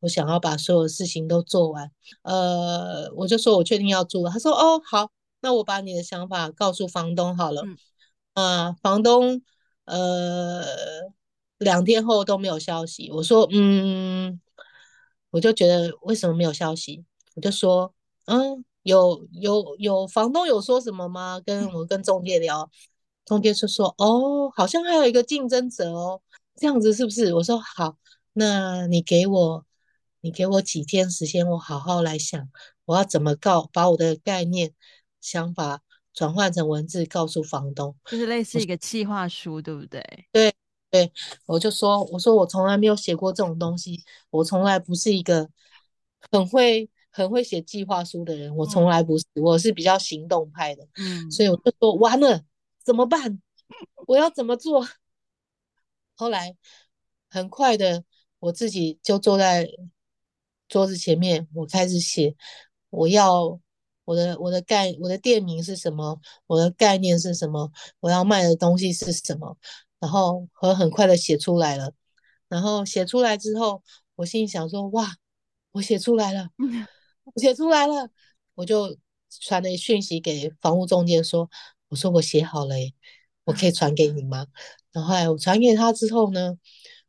[0.00, 1.90] 我想要把所有事情都做完，
[2.22, 4.30] 呃，我就说我确定要住了。
[4.30, 5.10] 他说哦好。
[5.40, 7.78] 那我把你的想法告诉房东好了，嗯，
[8.34, 9.40] 啊，房东，
[9.84, 10.64] 呃，
[11.58, 13.08] 两天后都没有消息。
[13.12, 14.40] 我说，嗯，
[15.30, 17.04] 我就觉得为什么没有消息？
[17.36, 17.94] 我就说，
[18.24, 21.40] 嗯，有有有房东有说什么吗？
[21.46, 22.68] 跟我跟中介聊，
[23.28, 26.20] 中介就说，哦，好像还有一个竞争者哦，
[26.56, 27.34] 这样子是不是？
[27.34, 27.96] 我说好，
[28.32, 29.64] 那你给我，
[30.20, 32.48] 你给我几天时间，我好好来想，
[32.86, 34.72] 我要怎么告，把我的概念。
[35.20, 35.82] 想法
[36.14, 40.00] 转换成文字告诉房东，就是类似一个计划书，对不对？
[40.30, 40.54] 对
[40.90, 41.12] 对，
[41.44, 44.00] 我就说，我说我从来没有写过这种东西，
[44.30, 45.50] 我从来不是一个
[46.30, 52.40] 很会很会写计划书的人，我从来不是，我是比较行动派的，嗯，所以我就说完了，
[52.88, 53.42] 怎么办？
[54.06, 54.88] 我要怎么做？
[56.14, 56.56] 后来
[57.28, 58.02] 很快的，
[58.38, 59.68] 我自己就坐在
[60.68, 62.34] 桌子前面，我开始写，
[62.88, 63.60] 我要
[64.06, 66.18] 我的我的概我的店名是什么？
[66.46, 67.70] 我的概念是什么？
[68.00, 69.58] 我要卖的东西是什么？
[69.98, 71.92] 然后我很快的写出来了。
[72.48, 73.82] 然后写出来之后，
[74.14, 75.14] 我心里想说：哇，
[75.72, 76.48] 我写出来了，
[77.24, 78.08] 我写出来了，
[78.54, 78.96] 我就
[79.28, 81.50] 传了讯息给房屋中介说：
[81.88, 82.74] 我说我写好了，
[83.44, 84.46] 我可以传给你吗？
[84.92, 86.56] 然后后来我传给他之后呢，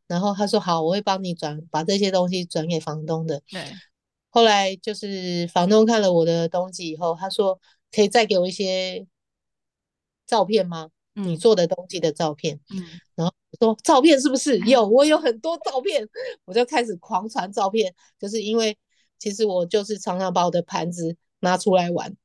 [0.07, 3.41] 然后他说好，我会帮你转，把这些东西转给房东的。
[3.49, 3.63] 对。
[4.29, 7.59] 后来就是房东看了我的东西以后，他说
[7.91, 9.07] 可以再给我一些
[10.27, 10.89] 照片吗？
[11.13, 12.59] 你做的东西的照片。
[12.69, 12.85] 嗯。
[13.15, 14.87] 然后我说照片是不是有？
[14.87, 16.07] 我有很多照片，
[16.45, 18.77] 我就开始狂传照片，就是因为
[19.17, 22.15] 其实我就是常常把我的盘子拿出来玩。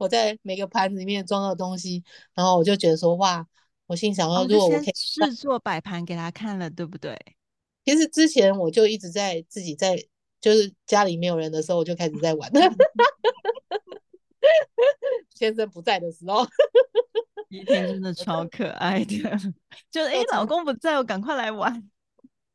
[0.00, 2.02] 我在每个盘子里面装的东西，
[2.34, 3.46] 然后我就觉得说哇，
[3.86, 7.14] 我心想说，如果我可以试做摆盘给他看了，对不对？
[7.84, 10.02] 其实之前我就一直在自己在，
[10.40, 12.50] 就是家里没有人的时候，我就开始在玩。
[15.36, 16.46] 先生不在的时候，
[17.50, 19.14] 一天真的超可爱的，
[19.92, 21.90] 就是哎，老公不在，我赶快来玩。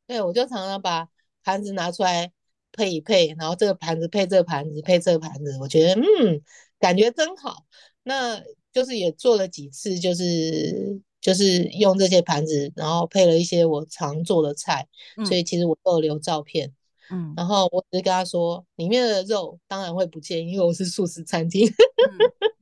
[0.08, 1.08] 对，我就常常把
[1.44, 2.32] 盘子拿出来
[2.72, 6.42] 配一配，然后这个盘子配这个盘子，配这个盘子，我觉得嗯。
[6.78, 7.64] 感觉真好，
[8.02, 16.74] 那就是也做了几次，就是就是用这些盘子，然后配了一些我常做的菜，嗯、所以其实我都有留照片，
[17.10, 22.18] 嗯，然后我只是跟他说，里面的肉当然会不见，因为我是素食餐厅，嗯、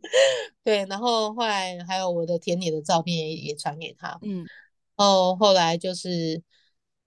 [0.62, 4.46] 对，然后后来还有我的甜点的照片也也传给他，嗯，
[4.96, 6.40] 然后后来就是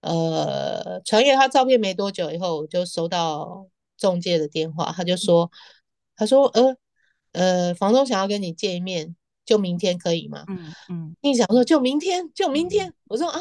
[0.02, 5.50] 呃传给他照片没多久以后，我就收到中介的电话，他就说，嗯、
[6.14, 6.76] 他说呃。
[7.32, 9.14] 呃，房东想要跟你见一面，
[9.44, 10.44] 就明天可以吗？
[10.48, 12.92] 嗯嗯，你想说就明天，就明天。
[13.08, 13.40] 我说啊，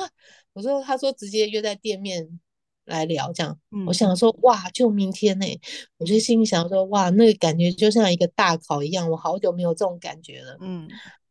[0.54, 2.40] 我说他说直接约在店面
[2.86, 3.58] 来聊这样。
[3.72, 5.60] 嗯，我想说哇，就明天呢、欸，
[5.98, 10.58] 我就心里想说哇，那个感觉就像一个大考一样，我好久没有这种感觉了。
[10.60, 10.88] 嗯，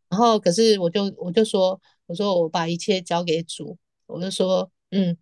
[0.08, 3.76] 然后可是我就我就说，我说我把一切交给主，
[4.06, 5.16] 我就说嗯，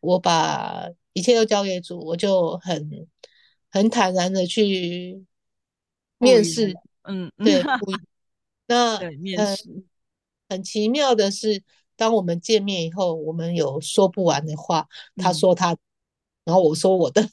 [0.00, 3.06] 我把一切都交给主，我就很
[3.70, 5.24] 很坦然的去。
[6.20, 7.62] 面试，嗯，对，
[8.68, 9.82] 那对面试，
[10.50, 11.62] 很奇妙的是，
[11.96, 14.86] 当我们见面以后，我们有说不完的话。
[15.16, 15.74] 嗯、他说他，
[16.44, 17.30] 然后我说我的，嗯、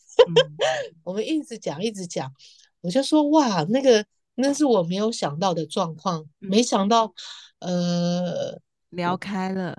[1.03, 2.31] 我们一直讲，一直讲。
[2.79, 7.13] 我就说哇，那个那是我没有想到的状况，嗯、没想到，
[7.59, 8.59] 呃，
[8.91, 9.77] 聊开了。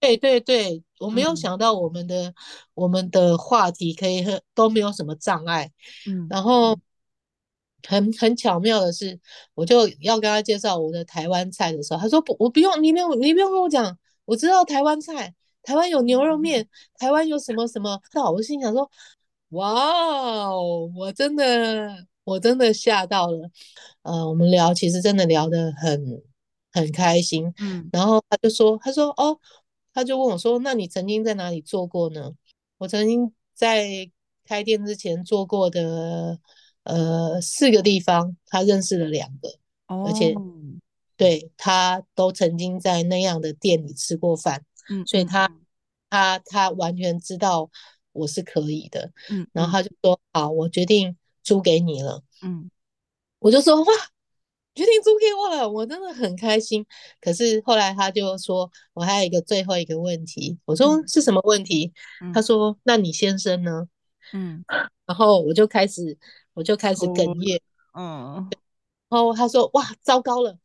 [0.00, 2.34] 对对对，我没有想到我们的、嗯、
[2.74, 5.72] 我们的话题可以和都没有什么障碍。
[6.06, 6.78] 嗯，然后。
[7.86, 9.18] 很很巧妙的是，
[9.54, 16.68] 我就要跟他介绍我的台湾菜的时候，他说不，我不用，你没有，你不用跟我讲，我知道台湾菜，台湾有牛肉面，
[16.98, 18.00] 台湾有什么什么。
[18.14, 18.90] 那我心想说，
[19.50, 23.50] 哇哦，我真的，我真的吓到了。
[24.02, 26.22] 呃，我们聊，其实真的聊得很
[26.72, 27.52] 很开心。
[27.58, 29.38] 嗯，然后他就说，他说哦，
[29.92, 32.32] 他就问我说，那你曾经在哪里做过呢？
[32.78, 34.10] 我曾经在
[34.44, 36.38] 开店之前做过的。
[36.82, 39.48] 呃，四个地方，他认识了两个，
[39.86, 40.34] 哦、而且
[41.16, 45.52] 对他都曾经在那样的店里吃过饭，嗯，所以他
[46.08, 47.70] 他他完全知道
[48.12, 52.70] 我是可以的，嗯，然后他就说好，我决定租给你了，嗯，
[53.38, 53.92] 我就说哇，
[54.74, 56.86] 决定租给我了，我真的很开心。
[57.20, 61.92] 可是后来他就说我还有一个最后一个问题，我说、嗯、是什么问题？
[62.22, 63.86] 嗯、他说那你先生呢？
[64.32, 64.64] 嗯，
[65.04, 66.16] 然后我就开始。
[66.60, 67.58] 我就开始哽咽，
[67.94, 68.46] 嗯，
[69.08, 70.58] 然后他说：“哇，糟糕了！”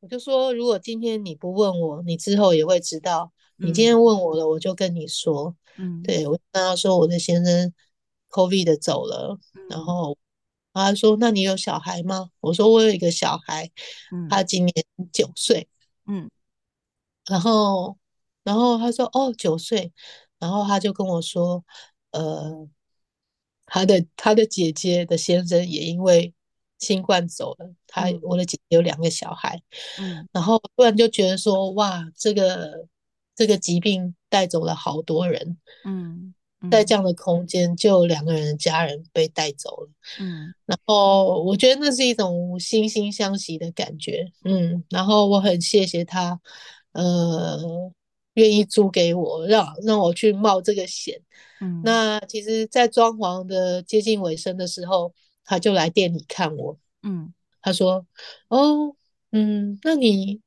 [0.00, 3.30] 我就说：“如果今天你不问我，你之后也会知道。
[3.56, 7.70] 你今天问我了，我就跟你说。”嗯，对，我跟他说我的先生
[8.30, 10.16] COVID 的走了，然后
[10.72, 13.70] 他说：“那你有小孩吗？”我说：“我有一个小孩，
[14.30, 14.74] 他今年
[15.12, 15.68] 九岁。”
[16.08, 16.30] 嗯，
[17.26, 17.98] 然后，
[18.42, 19.92] 然后他说：“哦，九岁。”
[20.40, 21.62] 然后他就跟我说
[22.12, 22.66] ：“呃。”
[23.66, 26.32] 他的他的姐姐的先生也因为
[26.78, 29.60] 新冠走了，他我的姐姐有两个小孩，
[29.98, 32.86] 嗯，然后突然就觉得说，哇，这个
[33.34, 36.34] 这个疾病带走了好多人，嗯，
[36.70, 36.94] 在这。
[36.94, 46.40] 样的空间就有两个人的家人被带走了，嗯，然后我觉得那是一种惺惺相惜的感觉，嗯，然后我很谢谢他，
[46.92, 47.58] 呃，
[48.36, 51.20] 愿意租给我，让让我去冒这个险。
[51.60, 55.12] 嗯，那其实，在装潢的接近尾声的时候，
[55.44, 56.78] 他就来店里看我。
[57.02, 57.32] 嗯，
[57.62, 58.06] 他说
[58.48, 58.94] ：“哦，
[59.32, 60.40] 嗯，那你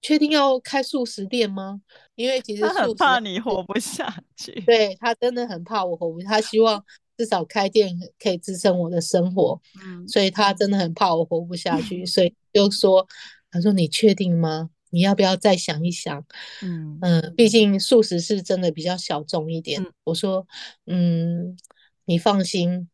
[0.00, 1.82] 确定要开素食店吗？
[2.14, 4.60] 因为其实他很怕你活不下去。
[4.62, 6.82] 对，他真的很怕我活不下去，他希望
[7.16, 9.60] 至少开店可以支撑我的生活。
[9.84, 13.06] 嗯，所以他真的很怕我活不下去，所以就说，
[13.50, 14.70] 他说你确定吗？
[14.90, 16.24] 你要不要再想一想？
[16.62, 19.82] 嗯嗯，毕竟素食是真的比较小众一点。
[19.82, 20.46] 嗯、我说，
[20.86, 21.56] 嗯，
[22.04, 22.88] 你放心，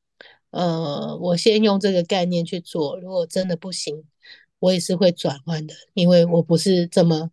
[0.51, 4.05] 呃，我先用这个概念去做，如果真的不行，
[4.59, 7.31] 我也是会转换的，因为我不是这么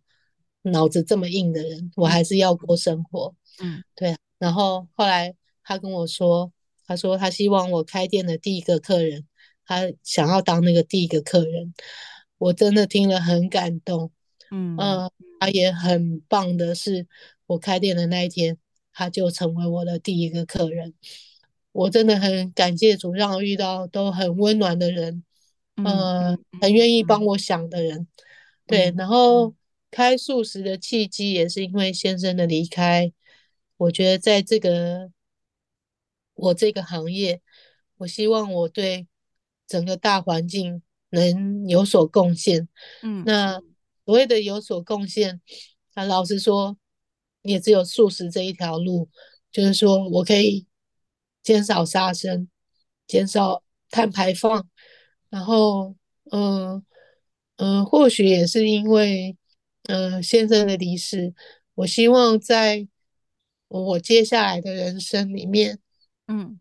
[0.62, 3.34] 脑子这么硬的人，我还是要过生活。
[3.60, 4.16] 嗯，对。
[4.38, 6.52] 然后后来他跟我说，
[6.86, 9.26] 他说他希望我开店的第一个客人，
[9.64, 11.72] 他想要当那个第一个客人，
[12.38, 14.10] 我真的听了很感动。
[14.54, 17.06] 嗯，呃，他也很棒的是，
[17.46, 18.58] 我开店的那一天，
[18.92, 20.92] 他就成为我的第一个客人。
[21.72, 25.24] 我真的很感谢主，让我遇到都很温暖的人，
[25.76, 28.06] 呃，很愿意帮我想的人。
[28.66, 29.54] 对，然后
[29.90, 33.10] 开素食的契机也是因为先生的离开。
[33.78, 35.10] 我觉得在这个
[36.34, 37.40] 我这个行业，
[37.96, 39.08] 我希望我对
[39.66, 42.68] 整个大环境能有所贡献。
[43.02, 43.62] 嗯，那。
[44.04, 45.40] 所谓的有所贡献，
[45.94, 46.76] 啊，老实说，
[47.42, 49.08] 也只有素食这一条路，
[49.50, 50.66] 就是说我可以
[51.42, 52.48] 减少杀生，
[53.06, 54.68] 减少碳排放，
[55.30, 55.94] 然后，
[56.30, 56.84] 嗯
[57.56, 59.36] 嗯，或许也是因为，
[59.84, 61.34] 嗯、呃，先生的离世，
[61.74, 62.88] 我希望在
[63.68, 65.78] 我接下来的人生里面，
[66.26, 66.58] 嗯，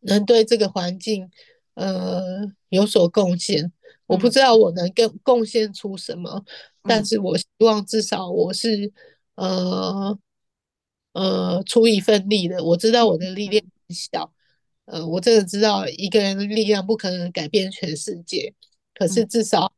[0.00, 1.30] 能对这个环境，
[1.74, 3.72] 呃，有所贡献。
[4.06, 6.44] 我不知道我能更贡献出什么，嗯，
[6.82, 8.92] 但是我希望至少我是
[9.36, 10.18] 呃
[11.12, 12.62] 呃出一份力的。
[12.62, 14.30] 我知道我的力量很小，
[14.84, 18.52] 呃，我真的知道一个人的力量不可能改变全世界，
[18.92, 19.72] 可是至少，嗯，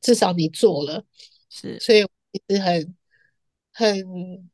[0.00, 1.04] 至少你做了，
[1.50, 2.94] 是，所以我一直很
[3.72, 4.50] 很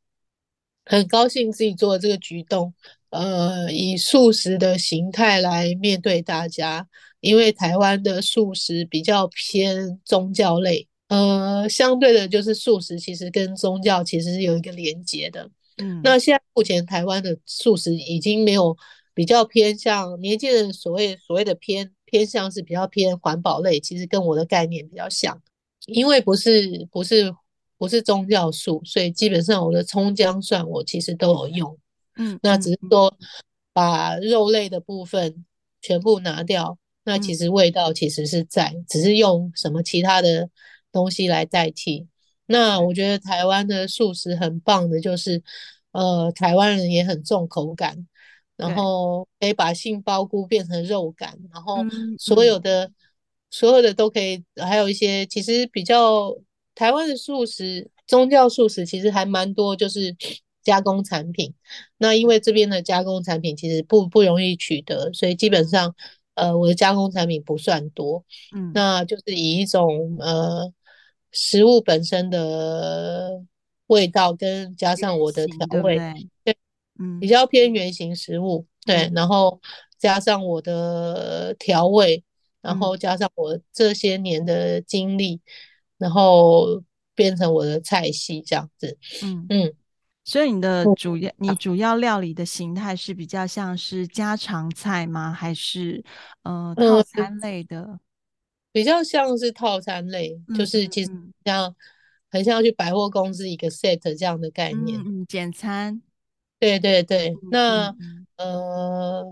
[0.83, 2.73] 很高兴自己做的这个举动，
[3.11, 6.87] 呃，以素食的形态来面对大家。
[7.21, 15.49] 因为台湾的素食比较偏宗教类，呃，相对的，就是素食其实跟宗教其实是有一个连结的。
[15.77, 18.75] 嗯，那现在目前台湾的素食已经没有
[19.13, 25.41] 比较偏向年轻人所谓所谓的偏偏向是比较偏环保类，其实跟我的概念比较像。
[25.85, 27.33] 因为不是不是
[27.77, 31.77] 不是宗教素，所以基本上我的葱姜蒜我其实都有用。
[32.17, 33.15] 嗯，那只是说
[33.73, 35.45] 把肉类的部分
[35.81, 36.77] 全部拿掉。
[37.03, 40.49] 那其实味道其实是在，嗯，只是用什么其他的
[40.91, 42.07] 东西来代替。
[42.45, 45.41] 那我觉得台湾的素食很棒的，就是
[45.93, 48.07] 呃，台湾人也很重口感，
[48.55, 51.77] 然后可以把杏鲍菇变成肉感，然后
[52.19, 52.93] 所有的，嗯，
[53.49, 56.37] 所有的都可以，还有一些其实比较
[56.75, 60.15] 台湾的素食，宗教素食其实还蛮多，就是
[60.61, 61.53] 加工产品。
[61.97, 65.95] 那因为这边的加工产品其实不不容易取得，所以基本上。
[66.35, 68.23] 呃，我的加工产品不算多，
[68.55, 70.71] 嗯，那就是以一种呃
[71.31, 73.43] 食物本身的
[73.87, 76.57] 味道跟加上我的调味，对，对，
[76.99, 79.59] 嗯，比较偏圆形食物，对，然后
[79.97, 82.23] 加上我的调味，
[82.61, 85.41] 然后加上我这些年的经历，
[85.97, 86.81] 然后
[87.13, 89.45] 变成我的菜系这样子，嗯。
[89.49, 89.73] 嗯。
[90.31, 95.33] 所以你的主要，你主要料理的形态是比较像是家常菜吗？
[95.33, 96.01] 还是
[96.43, 97.81] 呃套餐类的？
[97.81, 97.99] 嗯，
[98.71, 101.11] 比较像是套餐类，嗯，就是其实
[101.43, 101.75] 像
[102.29, 104.97] 很像去百货公司一个 set 这样的概念。
[105.01, 106.01] 嗯，简餐。
[106.57, 107.93] 对对对，那
[108.37, 109.25] 呃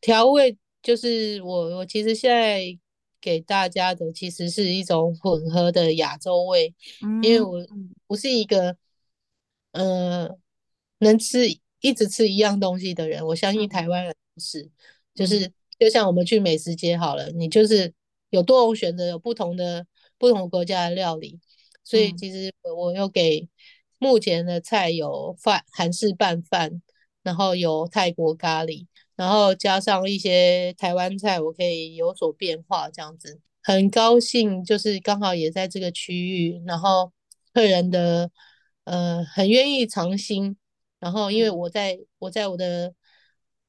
[0.00, 2.62] 调味就是我我其实现在
[3.20, 7.58] 给大家的其实是一种混合的亚洲味，嗯，因为我
[8.06, 8.74] 不是一个。
[9.72, 10.36] 呃，
[10.98, 11.46] 能吃
[11.80, 14.70] 一直吃一样东西的人，我相信台湾人是，嗯、
[15.14, 17.92] 就是就像我们去美食街好了，你就是
[18.30, 19.86] 有多种选择，有不同的
[20.18, 21.38] 不同国家的料理，
[21.84, 23.48] 所以其实我又给
[23.98, 26.82] 目前的菜有饭韩式拌饭，
[27.22, 37.12] 然后有泰国咖喱，然后加上一些台湾菜，我可以有所变化这样子，很高兴就是刚好也在这个区域，然后
[37.54, 38.30] 客人的。
[38.90, 40.56] 呃，很愿意尝新，
[40.98, 42.92] 然后因为我在我在我的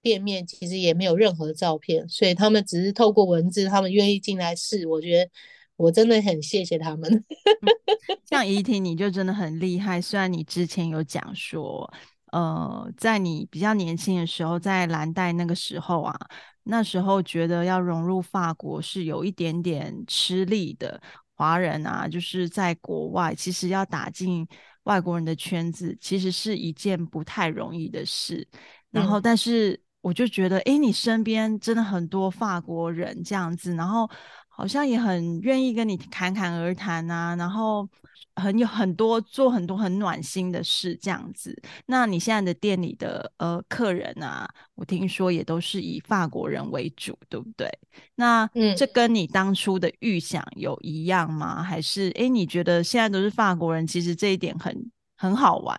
[0.01, 5.29] 店面其实也没有任何照片，所以他们只是透过文字，他们愿意进来试，我觉得
[5.75, 7.23] 我真的很谢谢他们。
[8.25, 10.01] 像怡婷，你就真的很厉害。
[10.01, 11.87] 虽然你之前有讲说，
[12.31, 16.15] 呃，在你比较年轻的时候，在蓝带那个时候啊，
[16.63, 20.99] 那时候觉得要融入法国是有一点点吃力的。
[21.35, 24.47] 华人啊，就是在国外，其实要打进
[24.83, 28.47] 外国人的圈子，其实是一件不太容易的事。
[28.89, 34.09] 然后，但是我就觉得，哎、嗯，你身边真的很多法国人这样子，然后
[34.51, 37.89] 好像也很愿意跟你侃侃而谈啊，然后。
[38.37, 41.53] 很有很多做很多很暖心的事这样子。
[41.85, 47.69] 那你现在的店里的呃客人啊，我听说也都是以法国人为主，对不对？
[48.15, 51.61] 那嗯，这跟你当初的预想有一样吗？
[51.61, 55.77] 还是诶，你觉得现在都是法国人，其实这一点很很好玩？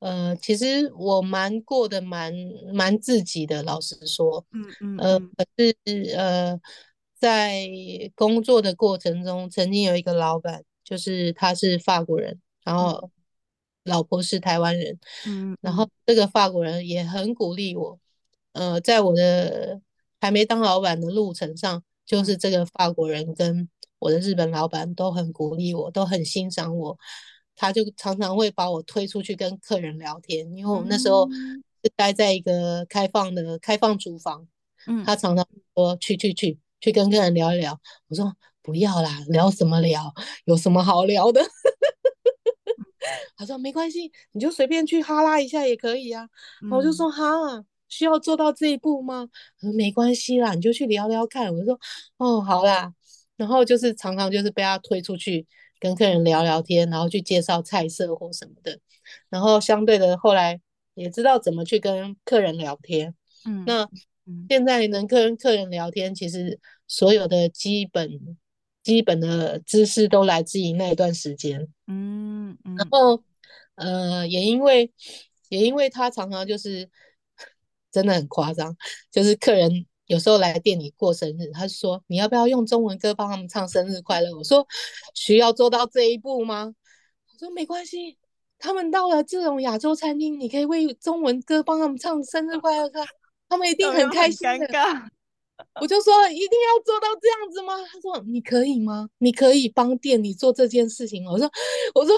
[0.00, 2.32] 呃，其实我蛮过得蛮
[2.74, 6.60] 蛮自己的，老实说，嗯嗯，呃，可是呃，
[7.16, 7.68] 在
[8.14, 10.64] 工作的过程中，曾经有一个老板。
[10.86, 13.10] 就是他是法国人，然后
[13.82, 14.96] 老婆是台湾人，
[15.26, 15.74] 嗯，然。
[15.74, 17.98] 后这个法国人也很鼓励我，
[18.52, 19.80] 呃，在我的
[20.20, 26.96] 还没当老板的路程上，就是这个法国人跟我的日本老板都很鼓励我，都很欣赏我，
[27.56, 31.28] 他就常常会把我推出去跟客人聊天，因为我们那时候
[31.82, 34.46] 是待在一个开放的开放厨房，
[34.86, 35.44] 嗯，他常常
[35.74, 38.34] 说去去去去跟客人聊一聊，我说。
[38.62, 40.12] 不要啦，聊什么聊？
[40.44, 41.40] 有什么好聊的？
[43.38, 46.28] 他说没关系，你就随便去哈拉一下也可以啊。
[46.62, 47.22] 嗯、我就说哈，
[47.88, 49.28] 需要做到这一步吗？
[49.60, 51.54] 他说没关系啦，你就去聊聊看。
[51.54, 51.78] 我说
[52.16, 52.92] 哦，好啦。
[53.36, 55.46] 然后就是常常就是被他推出去
[55.78, 58.80] 跟客人聊聊天，然后去介绍菜色或什么的。
[59.30, 60.60] 然后相对的后来
[60.94, 63.14] 也知道怎么去跟客人聊天。
[63.44, 63.88] 嗯，那
[64.48, 68.36] 现在能跟客人聊天，其实所有的基本。
[68.86, 73.20] 基本的知识都来自于那一段时间，嗯，嗯，然后
[73.74, 74.92] 呃，也因为
[75.48, 76.88] 也因为他常常就是
[77.90, 78.76] 真的很夸张，
[79.10, 84.32] 就是客人有时候来店里过生日，他就说你要不要用中文歌帮他们唱生日快乐？
[84.38, 84.64] 我说
[85.16, 86.72] 需要做到这一步吗？
[87.32, 88.16] 我说没关系，
[88.56, 93.00] 他们到了这种亚洲餐厅，你可以为中文歌帮他们唱生日快乐歌，
[93.48, 94.68] 他们一定很开心的。
[95.80, 97.74] 我就说一定要做到这样子吗？
[97.90, 99.08] 他说你可以吗？
[99.18, 101.32] 你可以帮店里做这件事情吗？
[101.32, 101.50] 我说
[101.94, 102.14] 我说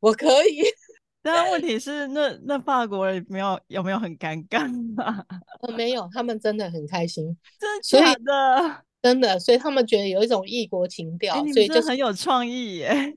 [0.00, 0.62] 我可以。
[1.22, 4.60] 但问题是那那法国人没有有没有很尴尬
[5.02, 5.24] 啊？
[5.62, 8.84] 呃，没有，他们真的很开心，真的假的？
[9.00, 13.16] 真的，所以他们觉得有一种异国情调，欸、所以就很有创意耶。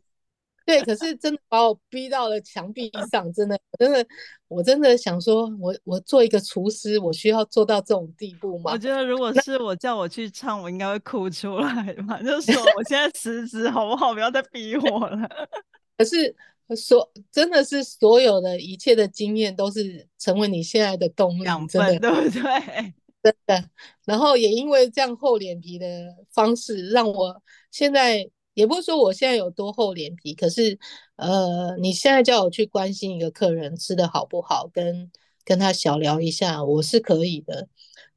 [0.67, 4.05] 对，可是真的把我逼到了墙壁上，真的，真的，
[4.49, 8.73] 我真的想说，我我做一个厨师，我需要做到这种地步吗？
[8.73, 14.13] 我觉得如果是我叫我去唱，我应该会哭出来吧，就是说我现在辞职好不好？
[14.13, 15.17] 不要再逼我了。
[15.97, 16.35] 可是
[16.75, 22.93] 所真的是所有的一切的经验都是成为你现在的动力，真的对不对？
[23.23, 23.63] 真的。
[24.03, 25.87] 然后也因为这样厚脸皮的
[26.33, 27.41] 方式，让我
[27.71, 28.29] 现在。
[28.57, 30.79] 也不是说我现在有多厚脸皮，可是，
[31.15, 35.11] 呃，你现在叫我去关心一个客人吃的好不好，跟
[35.45, 37.67] 跟他小聊一下，我是可以的。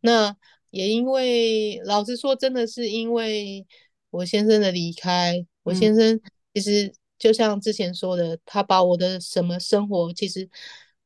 [0.01, 0.34] 那
[0.70, 3.66] 也因为，老实说，真的是因为
[4.09, 6.18] 我先生的离开，我先生
[6.55, 10.49] 其实就像之前说的，他把我的什么生活，其实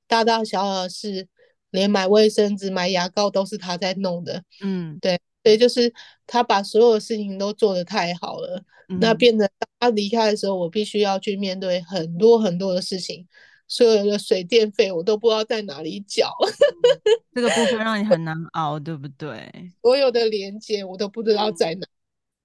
[0.06, 1.26] 大大小小的事，
[1.70, 4.44] 连买卫生纸、买牙膏都是他在弄的。
[4.62, 5.20] 嗯，对。
[5.44, 5.92] 所以就是
[6.26, 13.28] 他把所有的事情都做得太好了，嗯、那变得他离开的时候，我必须要去面对很多很多的事情，
[13.68, 16.32] 所有的水电费我都不知道在哪里缴，
[17.34, 19.52] 这个部分让你很难熬，对不对？
[19.82, 21.86] 所有的连接我都不知道在哪，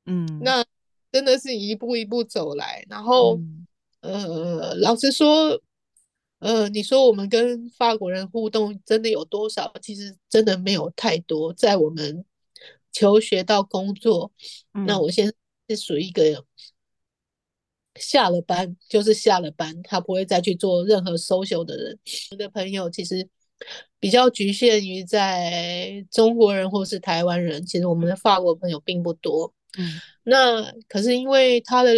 [0.05, 0.65] 嗯，那
[1.09, 3.39] 真的是一步一步走来，然后，
[4.01, 4.25] 嗯、
[4.59, 5.57] 呃，老实说，
[6.39, 9.73] 呃，你说我们跟法国人互动真的有多少？
[9.81, 12.25] 其实真的没有太多，在我们。
[12.91, 14.31] 求学到工作，
[14.73, 15.33] 嗯、那我现在
[15.75, 16.45] 是属于一个
[17.95, 21.99] 下了班就是下了班，他不会再去做任何 social 的人。
[22.31, 23.27] 我的朋友其实
[23.99, 29.53] 比较局限于在中国人或是台湾人，其实我们的法国朋友并不多。
[29.77, 31.91] 嗯，那可是因为他的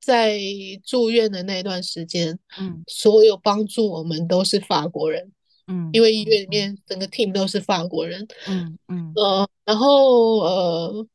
[0.00, 0.38] 在
[0.84, 5.32] 住院的那段时间，嗯，所有帮助我们都是法国人。
[5.70, 11.06] 嗯，因为医院里面整个 team 都是法国人，嗯嗯呃，然后呃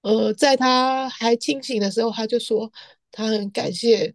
[0.00, 2.72] 呃，在他还清醒的时候，他就说
[3.12, 4.12] 他很感谢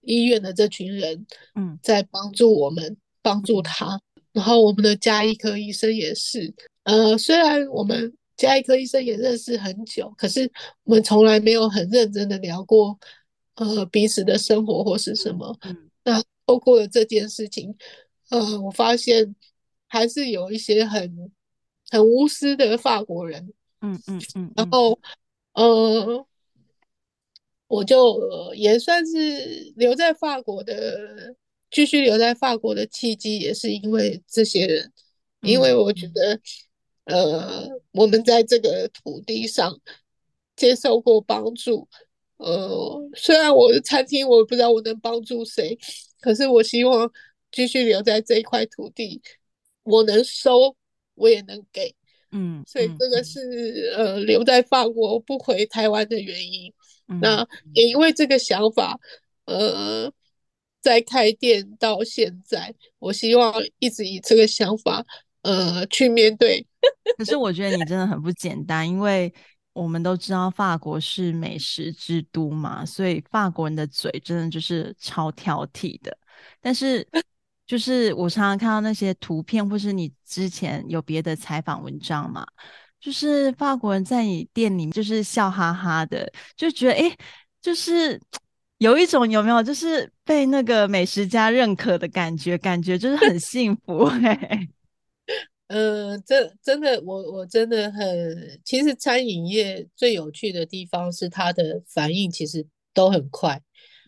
[0.00, 4.00] 医院的这群人，嗯，在帮助我们，帮助他。
[4.32, 10.50] 然后我们的加医科医生也是，呃，虽然我们加医科医生也认识很久，可是
[10.84, 12.98] 我们从来没有很认真的聊过，
[13.56, 15.54] 呃，彼此的生活或是什么。
[15.62, 17.76] 嗯，那透过了这件事情。
[18.30, 19.34] 呃，我发现
[19.86, 21.32] 还是有一些很
[21.90, 24.98] 很无私的法国人，嗯嗯嗯，然后
[25.54, 26.26] 呃
[27.66, 31.34] 我就、呃、也算是留在法国的，
[31.70, 34.92] 继续留在法国的契机，也是因为这些人，
[35.42, 36.40] 嗯、因为我觉得，
[37.04, 39.78] 呃，我们在这个土地上
[40.56, 41.86] 接受过帮助，
[42.38, 45.78] 呃，虽然我的餐厅我不知道我能帮助谁，
[46.20, 47.10] 可是我希望
[47.50, 49.20] 继续留在这一块土地，
[49.82, 50.76] 我能收，
[51.14, 51.94] 我也能给，
[52.32, 56.72] 嗯，所以这个是、嗯、呃留在法国不回台湾的原因。
[57.08, 58.98] 嗯、那也因为这个想法，
[59.46, 60.12] 呃，
[60.82, 65.04] 在开店到现在，我希望一直以这个想法，
[65.40, 66.66] 呃，去面对。
[67.16, 69.32] 可是我觉得你真的很不简单，因为
[69.72, 76.16] 我们都知道法国是美食之都嘛，所以法国人的嘴真的就是超挑剔的。
[76.60, 77.08] 但是，
[77.68, 82.44] 就是我常常看到那些图片，或是你之前有别的采访文章嘛。
[82.98, 87.16] 就是法国人在你店里就是笑哈哈的，就觉得哎，
[87.60, 88.20] 就是
[88.78, 94.66] 有一种有没有，就是被那个美食家认可的感觉，感觉就是很幸福哎。
[95.68, 103.62] 嗯、 呃，这真的，我我真的很，其实餐饮业最有趣的地方是它的反应其实都很快。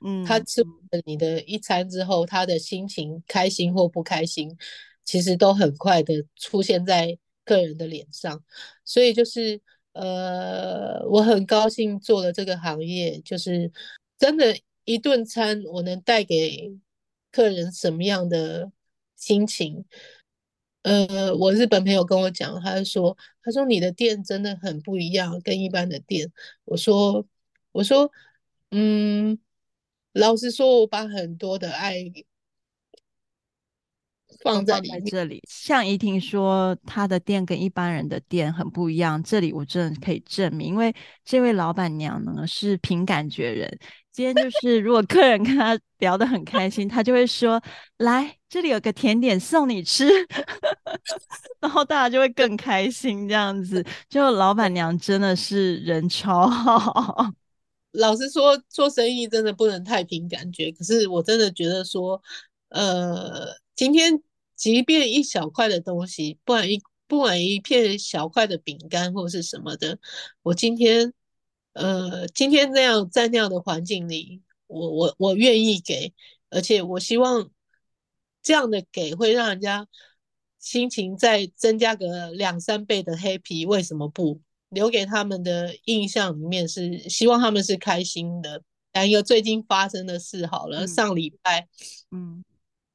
[0.05, 4.57] 嗯，他吃了你的一餐之后，他的心情开心或不开心，
[5.05, 7.19] 其实都很快的出现在。
[7.43, 8.45] 个人的脸上，
[8.85, 9.61] 所以就是
[9.93, 13.73] 呃，我很高兴做了这个行业，就是
[14.19, 16.71] 真的，一顿餐我能带给
[17.33, 18.71] 客人什么样的
[19.17, 19.85] 心情？
[20.83, 26.31] 呃，我日本朋友跟我讲，他说，他说你的店真的很不一样，跟一般的店。
[26.65, 27.27] 我说，
[27.73, 28.09] 我说，
[28.71, 29.37] 嗯，
[30.13, 31.97] 老实说，我把很多的爱。
[34.43, 39.23] 放在，放在这里，像怡婷说，她的店跟一般人的店很不一样。
[39.23, 40.95] 这里我真的可以证明，因为
[41.25, 43.79] 这位老板娘呢是凭感觉人。
[44.11, 47.63] 今天就是，如果客人跟她聊得很开心，她就会说
[47.99, 50.09] ：“来，这里有个甜点送你吃。
[51.61, 53.29] ”然后大家就会更开心。
[53.29, 57.31] 这样子，就老板娘真的是人超好。
[57.93, 60.71] 老实说，做生意真的不能太凭感觉。
[60.73, 62.23] 可是我真的觉得说，
[62.69, 64.23] 呃，今天。
[64.57, 69.99] 即便一小块的东西，不管一不管一片小块的饼干或是什么的，
[70.43, 71.15] 我今天，
[71.73, 76.13] 呃，今天那样在那样的环境里，我我我愿意给，
[76.51, 77.51] 而且我希望
[78.43, 79.89] 这样的给会让人家
[80.59, 84.43] 心情再增加个两三倍的 happy，为什么不？
[84.71, 88.63] 留给他们的印象里面是希望他们是开心的。
[88.93, 91.69] 还有最近发生的事好了，嗯、上礼拜，
[92.11, 92.45] 嗯，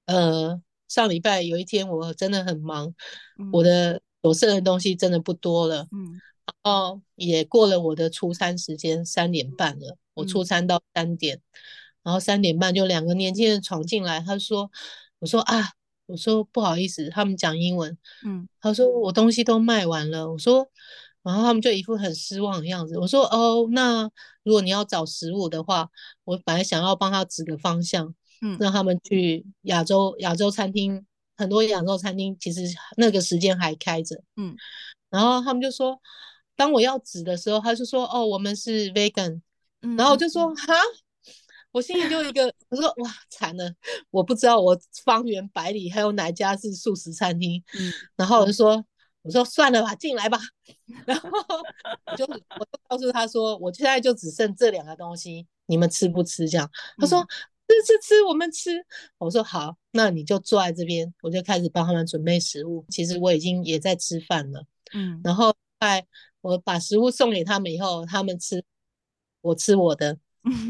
[0.07, 0.61] 呃。
[0.87, 2.93] 上礼拜有一天，我真的很忙，
[3.39, 5.87] 嗯、我的所剩的东西真的不多了。
[5.91, 9.97] 嗯，然后也过了我的出餐时间，三点半了。
[10.13, 11.41] 我出餐到三点，嗯、
[12.03, 14.21] 然后三点半就两个年轻人闯进来。
[14.21, 14.71] 他说
[15.19, 15.71] ：“我说啊，
[16.05, 17.97] 我说不好意思，他们讲英文。
[18.23, 20.31] 嗯，他说我东西都卖完了。
[20.31, 20.69] 我说，
[21.25, 22.97] 然后他们就一副很失望的样子。
[22.97, 24.09] 我说哦，那
[24.43, 25.89] 如果你要找食物的话，
[26.23, 31.05] 我本来想要帮他指个方向。”嗯，让他们去亚洲亚洲餐厅，
[31.37, 32.63] 很多亚洲餐厅其实
[32.97, 34.21] 那个时间还开着。
[34.35, 34.53] 嗯，
[35.09, 35.97] 然后他们就说，
[36.53, 39.39] 当我要指的时候，他就说，哦，我们是 vegan。
[39.81, 40.73] 嗯，然后我就说，哈，
[41.71, 43.73] 我心里就一个，我说哇，惨了，
[44.11, 47.63] 我不知道我方圆百里还有哪家是素食餐厅。
[47.79, 48.83] 嗯，然后我就说，
[49.25, 50.39] 我说算了吧，进来吧。
[51.05, 51.29] 然后
[52.05, 56.47] 我就我就告诉他说，我现在就只剩这两个东西，你们吃不吃？
[56.47, 57.19] 这样，他说。
[57.19, 57.27] 嗯
[57.67, 58.69] 吃吃吃，我们吃。
[59.17, 62.85] 我说好，那你就坐在这边，我就开始帮他们准备食物。
[62.89, 64.63] 其实我已经也在吃饭了，
[64.93, 65.19] 嗯。
[65.23, 66.05] 然后在
[66.41, 68.63] 我把食物送给他们以后，他们吃，
[69.41, 70.15] 我吃我的。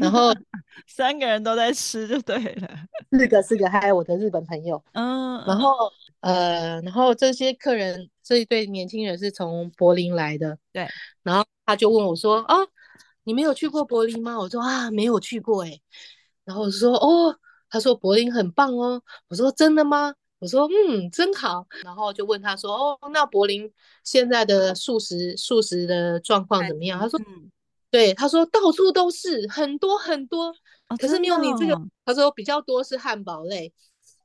[0.00, 0.32] 然后
[0.88, 5.44] 三个人都在吃就对了，四个四个，还有我的日本朋友，嗯。
[5.46, 5.92] 然后
[6.26, 10.88] 呃，然后这些客人这一对年轻人是从柏林来的，对。
[11.22, 12.66] 然后他就问我说：“哦，
[13.22, 15.80] 你没有去过柏林吗？”我说：“啊，没有去过，哎。”
[16.44, 17.38] 然后我说哦，
[17.70, 19.00] 他说柏林很棒哦。
[19.28, 20.12] 我说真的吗？
[20.40, 21.64] 我说嗯，真好。
[21.84, 23.72] 然后就问他说哦，那柏林
[24.02, 26.98] 现在的素食素食的状况怎么样？
[26.98, 27.50] 他说嗯，
[27.88, 30.46] 对，他说到处都是很多很多，
[30.88, 31.74] 哦、可是没有你这个。
[31.74, 33.72] 哦、他说比较多是汉堡类。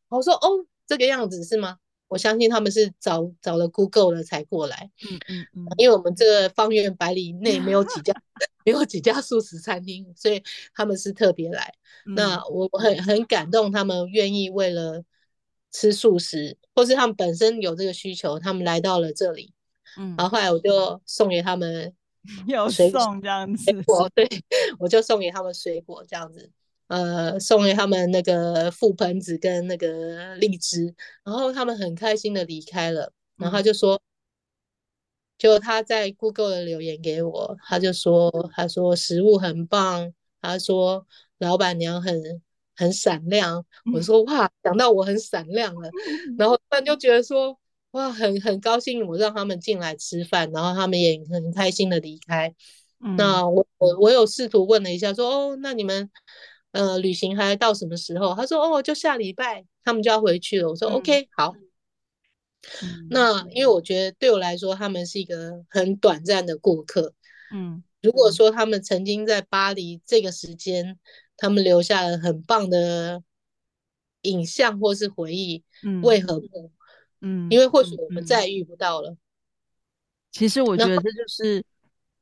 [0.10, 1.78] 我说哦，这个样子是吗？
[2.12, 8.14] 我相信他们是找找了 Google 了才过来，嗯嗯嗯，因为我们这个方圆百里内没有几家，
[8.66, 10.44] 没有几家素食餐厅，所以
[10.74, 11.74] 他们是特别来。
[12.06, 15.02] 嗯、那我很很感动，他们愿意为了
[15.72, 19.54] 吃素食，或是他们本身有这个需求，他们来到了这里。
[19.98, 21.94] 嗯，然后后来我就送给他们
[22.46, 24.28] 有水果送这样子，我对
[24.80, 26.52] 我就送给他们水果这样子，
[26.92, 33.98] 呃，送给他们那个覆盆子跟那个荔枝，然后他们很开心的离开了，然后他就说，
[35.38, 42.42] 就他在 Google 的留言给我，他就说，他说食物很棒，他说老板娘很
[42.76, 45.90] 很闪亮，我说哇，想到我很闪亮了，
[46.38, 47.58] 然后突然就觉得说。
[47.92, 52.56] 哇，很很高兴，我让他们进来吃饭，然后他们也很开心的离开。
[53.04, 56.10] 嗯、那我我我有试图问了一下说，说哦，那你们
[56.72, 58.36] 呃旅行还到什么时候？
[58.36, 60.70] 他说哦，就下礼拜他们就要回去了。
[60.70, 61.54] 我说、嗯、OK，好。
[62.84, 67.14] 嗯、那因为我觉得对我来说，他们是一个很短暂的过客。
[67.52, 71.00] 嗯，如果说他们曾经在巴黎这个时间，
[71.38, 73.24] 他们留下了很棒的
[74.22, 76.72] 影像或是回忆，嗯、为何不？
[77.22, 79.18] 嗯，因为或许我们再也遇不到了。
[80.32, 81.64] 其实我觉得这就是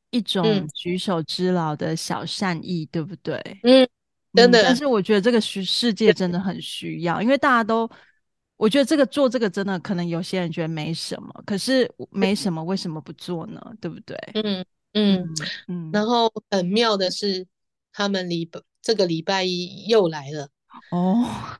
[0.09, 3.39] 一种举手之劳的小善意，对不对？
[3.63, 3.87] 嗯，
[4.33, 4.61] 真的。
[4.63, 7.89] 但是我觉得这个世世界真的很需要，因为大家都，
[8.57, 13.61] 我觉得这个做这个真的可能有些人觉得没什么，可是没什么为什么不做呢？
[13.81, 14.17] 对不对？
[14.35, 15.27] 嗯嗯
[15.67, 15.89] 嗯。
[15.91, 17.45] 然后很妙的是，
[17.91, 20.49] 他们礼拜这个礼拜一又来了
[20.91, 21.25] 哦。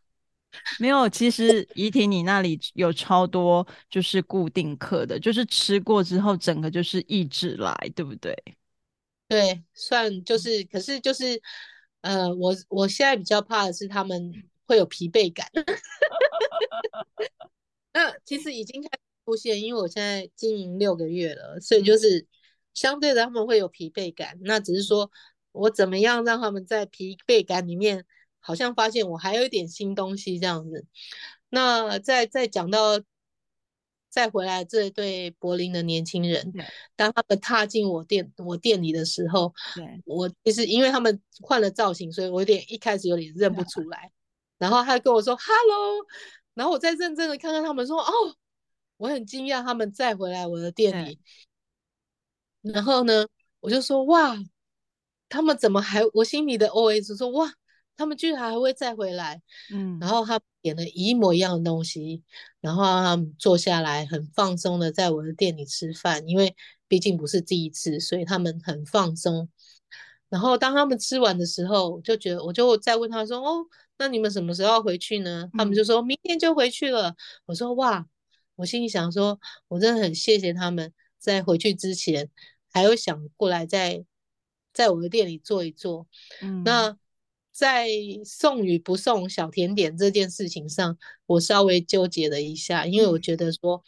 [0.79, 8.35] 没有，其实怡婷，你那里有超多就是固定客的，就是吃过之后，整个就是一直来，对不对？
[9.27, 11.39] 对，算就是，可是就是，
[12.01, 14.33] 呃，我我现在比较怕的是他们
[14.65, 15.47] 会有疲惫感。
[17.93, 22.25] 那其实已经开始出现，因为我现在经营六个月了，所以就是
[22.73, 24.37] 相对的他们会有疲惫感。
[24.41, 25.11] 那只是说
[25.51, 28.05] 我怎么样让他们在疲惫感里面。
[28.41, 30.85] 好像发现我还有一点新东西这样子，
[31.49, 32.97] 那再再讲到
[34.09, 44.11] 再回来这对柏林的年轻人，对当他们踏进我店我店里的时候，对我其实因为他们换了造型，所以我有点一开始有点认不出来，
[44.57, 46.05] 然后他跟我说 “hello”，
[46.55, 48.11] 然后我再认真的看看他们说哦，
[48.97, 51.19] 我很惊讶他们再回来我的店里，
[52.61, 53.27] 然后呢，
[53.59, 54.35] 我就说哇，
[55.29, 56.01] 他们怎么还？
[56.13, 57.53] 我心里的 OS 说哇。
[57.99, 59.41] 他们居然还会再回来，
[59.73, 62.23] 嗯，然后他点了一模一样的东西，
[62.61, 66.55] 然后他们坐下来很放松的在我的店里吃饭，因为
[66.87, 69.49] 毕竟不是第一次，所以他们很放松。
[70.29, 73.65] 然后当他们吃完的时候，就觉得我就再问他说：“哦，
[73.97, 77.13] 那你们什么时候要回去呢？”他们就说明天就回去了。
[77.47, 78.07] 我说：“哇！”
[78.55, 79.37] 我心里想说
[79.67, 82.29] ：“我真的很谢谢他们在回去之前
[82.71, 84.05] 还有想过来在
[84.71, 86.07] 在我的店里坐一坐。”
[86.41, 86.97] 嗯，那。
[87.59, 87.89] 在
[88.23, 93.83] 送与不送小甜点这件事情上，我稍微纠结了一下，因为我觉得说，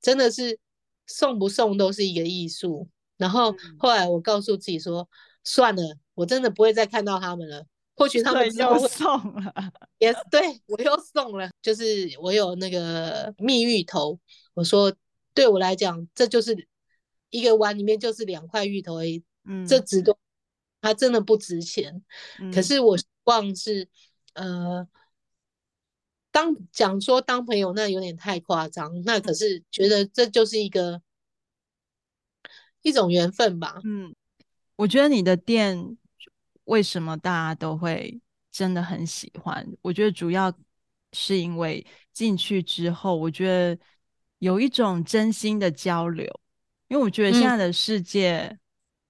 [0.00, 0.58] 真的是
[1.06, 2.88] 送不送都是一个艺术。
[3.16, 5.08] 然后后来我告诉自己说，
[5.44, 7.64] 算了，我真的不会再看到他们了。
[7.94, 9.06] 或许他们又送
[9.40, 9.54] 了，
[9.98, 14.18] 也对我又送了，就是我有那个蜜芋头。
[14.54, 14.92] 我说，
[15.32, 16.66] 对我来讲，这就是
[17.30, 20.18] 一个碗里面就是两块芋头而已，嗯，这值多，
[20.80, 22.02] 它真的不值钱。
[22.40, 22.98] 嗯，可是我。
[23.24, 23.88] 望是，
[24.34, 24.86] 呃，
[26.30, 31.00] 当讲说当朋友那有点太夸张，那可是觉得这就是一个
[32.82, 33.80] 一种缘分吧。
[33.84, 34.14] 嗯，
[34.76, 35.96] 我觉得你的店
[36.64, 38.20] 为什么大家都会
[38.50, 39.66] 真的很喜欢？
[39.82, 40.52] 我觉得主要
[41.12, 43.78] 是因为进去之后，我觉得
[44.38, 46.24] 有一种真心的交流，
[46.88, 48.38] 因为我觉得现在的世界。
[48.44, 48.58] 嗯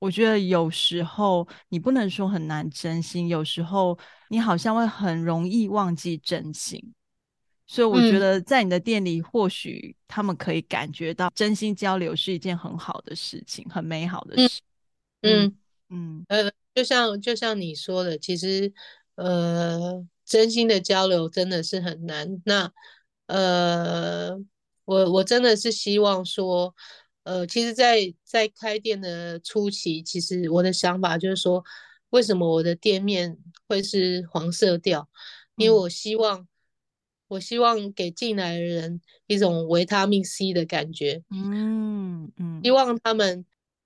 [0.03, 3.97] 我觉得有时候你不能说很难真心，有时候
[4.31, 6.93] 你好像会很容易忘记真心，
[7.69, 14.61] 所以我觉得在你的店里，或许他们可以感觉到真心交流是一件很好的事情，很美好的事。
[15.21, 15.57] 嗯
[15.89, 18.73] 嗯呃，就像就像你说的，其实
[19.15, 22.43] 呃，真心的交流真的是很难。
[22.45, 22.69] 那
[23.29, 24.37] 呃，
[24.85, 26.75] 我我真的是希望说。
[27.25, 31.65] 呃，其实在，在在开店的初期，其实我的想法就是说，
[32.11, 35.09] 为什么我的店面会是黄色调？
[35.57, 36.49] 因为我希望，嗯、
[37.29, 41.23] 我希望给进来的人一种维他命 C 的感觉。
[41.31, 43.45] 嗯嗯，嗯希望他们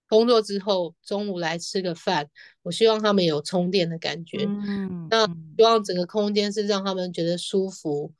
[0.08, 2.30] 工作之后中午来吃个饭，
[2.62, 4.46] 我希望他们有充电的感觉。
[4.46, 8.12] 嗯，那希望整个空间是让他们觉得舒服。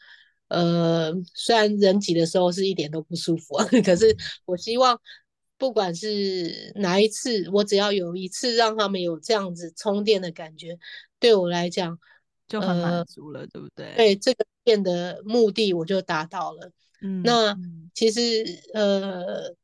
[0.49, 5.01] 呃，虽然人挤的时候是一点都不舒服啊， 可是我希望
[5.59, 10.79] 不管是哪一次，我只要有一次让他们有这样子充电的感觉，
[11.19, 11.99] 对我来讲
[12.47, 13.95] 就很满足了，呃、对不对？
[13.97, 16.71] 对，这个店的目的我就达到了。
[17.03, 17.57] 嗯，那
[17.93, 19.55] 其实呃，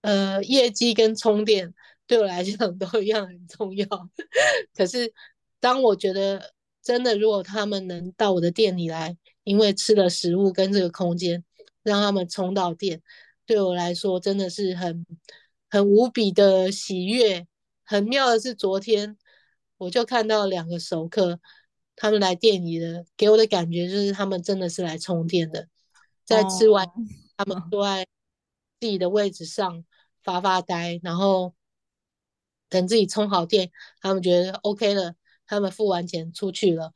[0.00, 1.74] 呃，业绩跟充电
[2.06, 3.86] 对我来讲都一样很重要。
[4.74, 5.12] 可是
[5.60, 11.44] 当我觉得真的，如果他们能到我的店里来，因为吃了食物跟这个空间，
[11.82, 13.00] 让他们充到电，
[13.46, 15.06] 对我来说真的是很
[15.70, 17.46] 很无比的喜悦。
[17.84, 19.16] 很妙的是，昨天
[19.76, 21.38] 我就看到两个熟客，
[21.94, 25.68] 他们来店里的，给我的感觉就是他们真的是来充电的，
[26.24, 26.92] 在吃完，哦、
[27.36, 28.06] 他们坐在
[28.80, 29.84] 自己的位置上
[30.22, 31.54] 发发呆，然后
[32.70, 33.70] 等自己充好电，
[34.00, 35.14] 他们觉得 OK 了，
[35.46, 36.94] 他们付完钱出去了。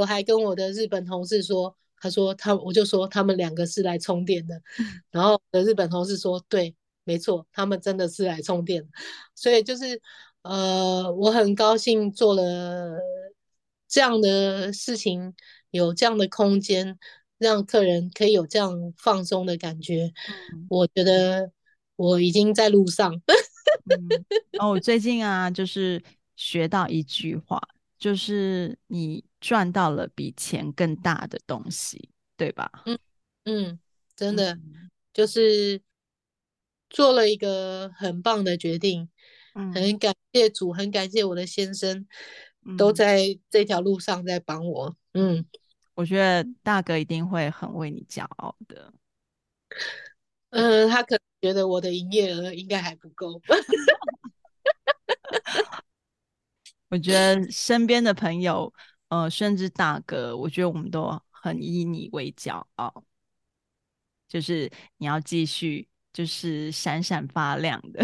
[0.00, 4.60] 我还跟我的日本同事说，他说他，我就说他们两个是来充电的，
[5.10, 6.74] 然后我的日本同事说对。
[7.02, 8.86] 没错，他们真的是来充电，
[9.34, 10.00] 所以就是，
[10.42, 13.00] 呃，我很高兴做了
[13.88, 15.34] 这样的事情，
[15.70, 16.96] 有这样的空间，
[17.38, 20.12] 让客人可以有这样放松的感觉。
[20.52, 21.50] 嗯、我觉得
[21.96, 23.20] 我已经在路上。
[23.90, 24.24] 嗯、
[24.60, 26.00] 哦，我最近啊，就是
[26.36, 27.60] 学到一句话，
[27.98, 32.70] 就是你赚到了比钱更大的东西，对吧？
[32.86, 32.98] 嗯
[33.44, 33.80] 嗯，
[34.14, 35.80] 真的、嗯、就是。
[36.92, 39.08] 做了一个很棒的决定，
[39.54, 42.04] 嗯，很感谢主，很感谢我的先生，
[42.66, 44.96] 嗯、都在这条路上在帮我。
[45.12, 45.46] 嗯，
[45.94, 48.92] 我觉得大哥一定会很为你骄傲的。
[50.48, 53.40] 嗯、呃，他可能觉得我的营业额应该还不够。
[56.90, 58.74] 我觉得身边的朋友，
[59.10, 63.04] 呃，甚至大哥，我觉得我们都很以你为骄傲，
[64.26, 65.86] 就是你要继续。
[66.12, 68.02] 就是闪闪发亮的，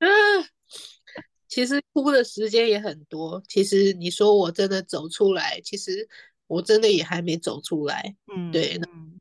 [0.00, 0.08] 嗯，
[1.46, 3.40] 其实哭的时间也很多。
[3.46, 6.08] 其实你说我真的走出来，其实
[6.48, 8.16] 我真的也还没走出来。
[8.26, 9.20] 嗯，对，嗯，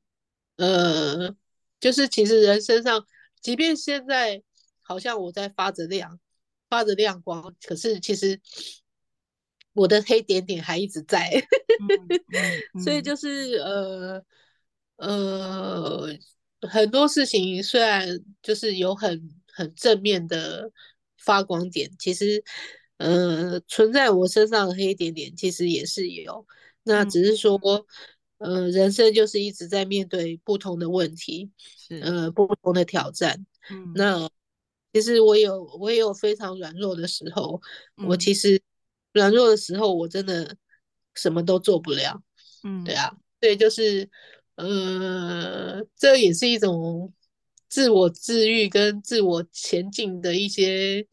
[0.56, 1.36] 呃，
[1.80, 3.06] 就是其实人身上，
[3.40, 4.42] 即便现在
[4.82, 6.20] 好像我在发着亮，
[6.68, 8.42] 发着亮光，可是其实
[9.78, 11.30] 我的黑点点还一直在。
[12.84, 14.24] 所以就是呃
[14.98, 16.18] 呃。
[16.62, 20.72] 很多事情虽然就是有很很正面的
[21.20, 22.44] 发光点，其实，
[22.98, 26.48] 呃，存在我身上的黑点点其实也是有。
[26.82, 27.60] 那只是说，
[28.40, 33.46] 嗯、呃，人生就是一直在面对不同的问题，是呃，不同的挑战。
[33.70, 34.28] 嗯，那
[34.92, 37.62] 其实我有我也有非常软弱的时候，
[37.98, 38.60] 嗯、我其实
[39.18, 40.56] 软弱的时候我真的
[41.14, 42.24] 什么都做不了。
[42.64, 44.10] 嗯，对啊，对，就是。
[44.58, 47.14] 呃，这也是一种
[47.70, 51.06] 自我治愈跟自我前进的一些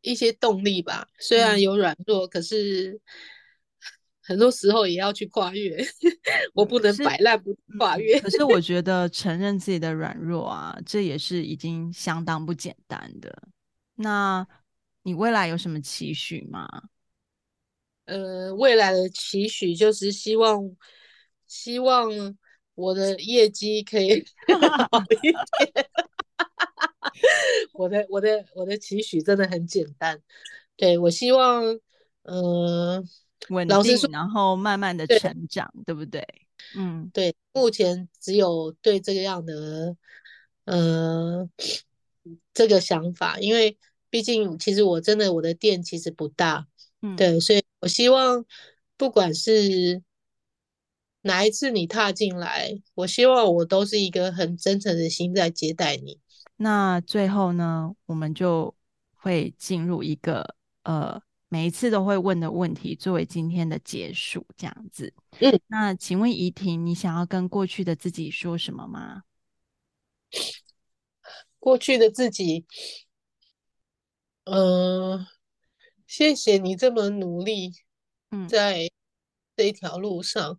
[0.00, 1.06] 一些动力吧。
[1.18, 2.98] 虽然有软弱，嗯、可是
[4.22, 5.76] 很多时候也要去跨越。
[6.54, 8.18] 我不能摆烂不跨越。
[8.18, 13.30] 可是我觉得承认自己的软弱啊，这也是已经相当不简单的。
[13.96, 14.48] 那
[15.08, 16.68] 你未来有什么期许吗？
[18.04, 20.76] 呃，未来的期许就是希望。
[21.46, 22.10] 希望
[22.74, 24.22] 我的业绩可以
[24.92, 25.34] 好一点。
[27.72, 30.20] 我的我的我的期许真的很简单，
[30.76, 31.64] 对，我希望，
[32.24, 33.02] 呃，
[33.48, 36.22] 稳定，然后慢慢的成长，对，对不对？
[36.76, 39.96] 嗯，对，目前只有对这个样的，
[40.66, 41.48] 呃，
[42.52, 43.78] 这个想法，因为
[44.10, 46.66] 毕竟其实我真的我的店其实不大，
[47.02, 48.44] 嗯，对，所以我希望
[48.96, 50.02] 不管是。
[51.22, 56.20] 哪一次你踏进来，我希望我都是一个很真诚的心在接待你。
[56.56, 58.74] 那最后呢，我们就
[59.12, 60.54] 会进入一个
[60.84, 65.12] 呃，每一次都会问的问题，作为今天的结束，这样子。
[65.40, 69.24] 嗯，那请问怡婷，你想要跟过去的自己说什么吗？
[71.58, 72.64] 过去的自己，嗯、
[74.50, 75.26] 呃，
[76.06, 77.72] 谢谢你这么努力，
[78.48, 78.90] 在
[79.56, 80.58] 这一条路上。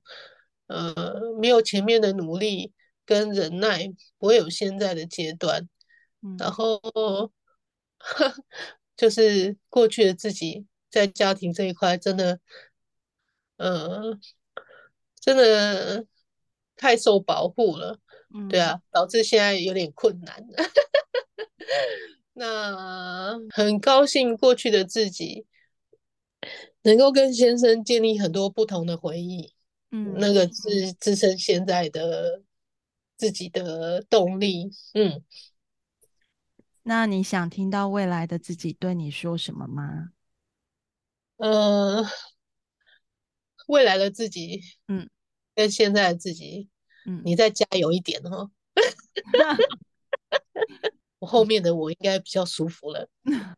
[0.67, 2.71] 嗯呃，没有前面的努力
[3.03, 5.67] 跟忍耐，不会有现在的阶段。
[6.21, 6.79] 嗯、然后，
[8.95, 12.39] 就是过去的自己在家庭这一块，真的，
[13.57, 14.19] 呃，
[15.19, 16.05] 真的
[16.75, 17.99] 太受保护了。
[18.31, 20.45] 嗯、对啊，导致现在有点困难。
[22.39, 25.45] 那很高兴过去的自己
[26.83, 29.53] 能够跟先生建立很多不同的回忆。
[29.91, 32.41] 嗯，那个是支撑现在的
[33.17, 34.71] 自己的动力。
[34.93, 35.21] 嗯，
[36.83, 40.11] 那你想听到未来的自己对你说什么吗？
[41.37, 42.05] 呃，
[43.67, 45.09] 未来的自己，嗯，
[45.55, 46.69] 跟现在的自己，
[47.05, 48.49] 嗯，你再加油一点哦。
[51.19, 53.07] 我后面的我应该比较舒服了。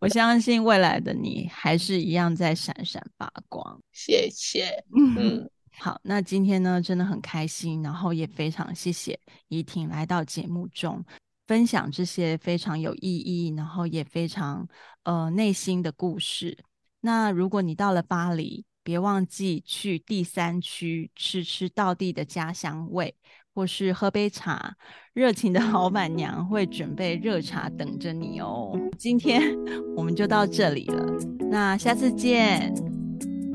[0.00, 3.80] 我相信未来的你还是一样在闪闪发光。
[3.92, 4.84] 谢谢。
[4.96, 5.48] 嗯，
[5.78, 9.18] 好，那今天呢，真的很开心，然后也非常谢谢
[9.48, 11.04] 怡婷来到节目中
[11.46, 14.66] 分享这些非常有意义，然后也非常
[15.04, 16.58] 呃内心的故事。
[17.00, 23.14] 那如果你到了巴黎，别忘记去第三区吃吃道地的家乡味。
[23.54, 24.74] 或是喝杯茶，
[25.12, 28.78] 热情的老板娘会准备热茶等着你哦。
[28.98, 29.42] 今天
[29.96, 31.06] 我们就到这里了，
[31.50, 32.74] 那下次见，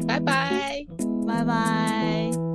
[0.07, 0.85] 拜拜，
[1.27, 2.48] 拜拜。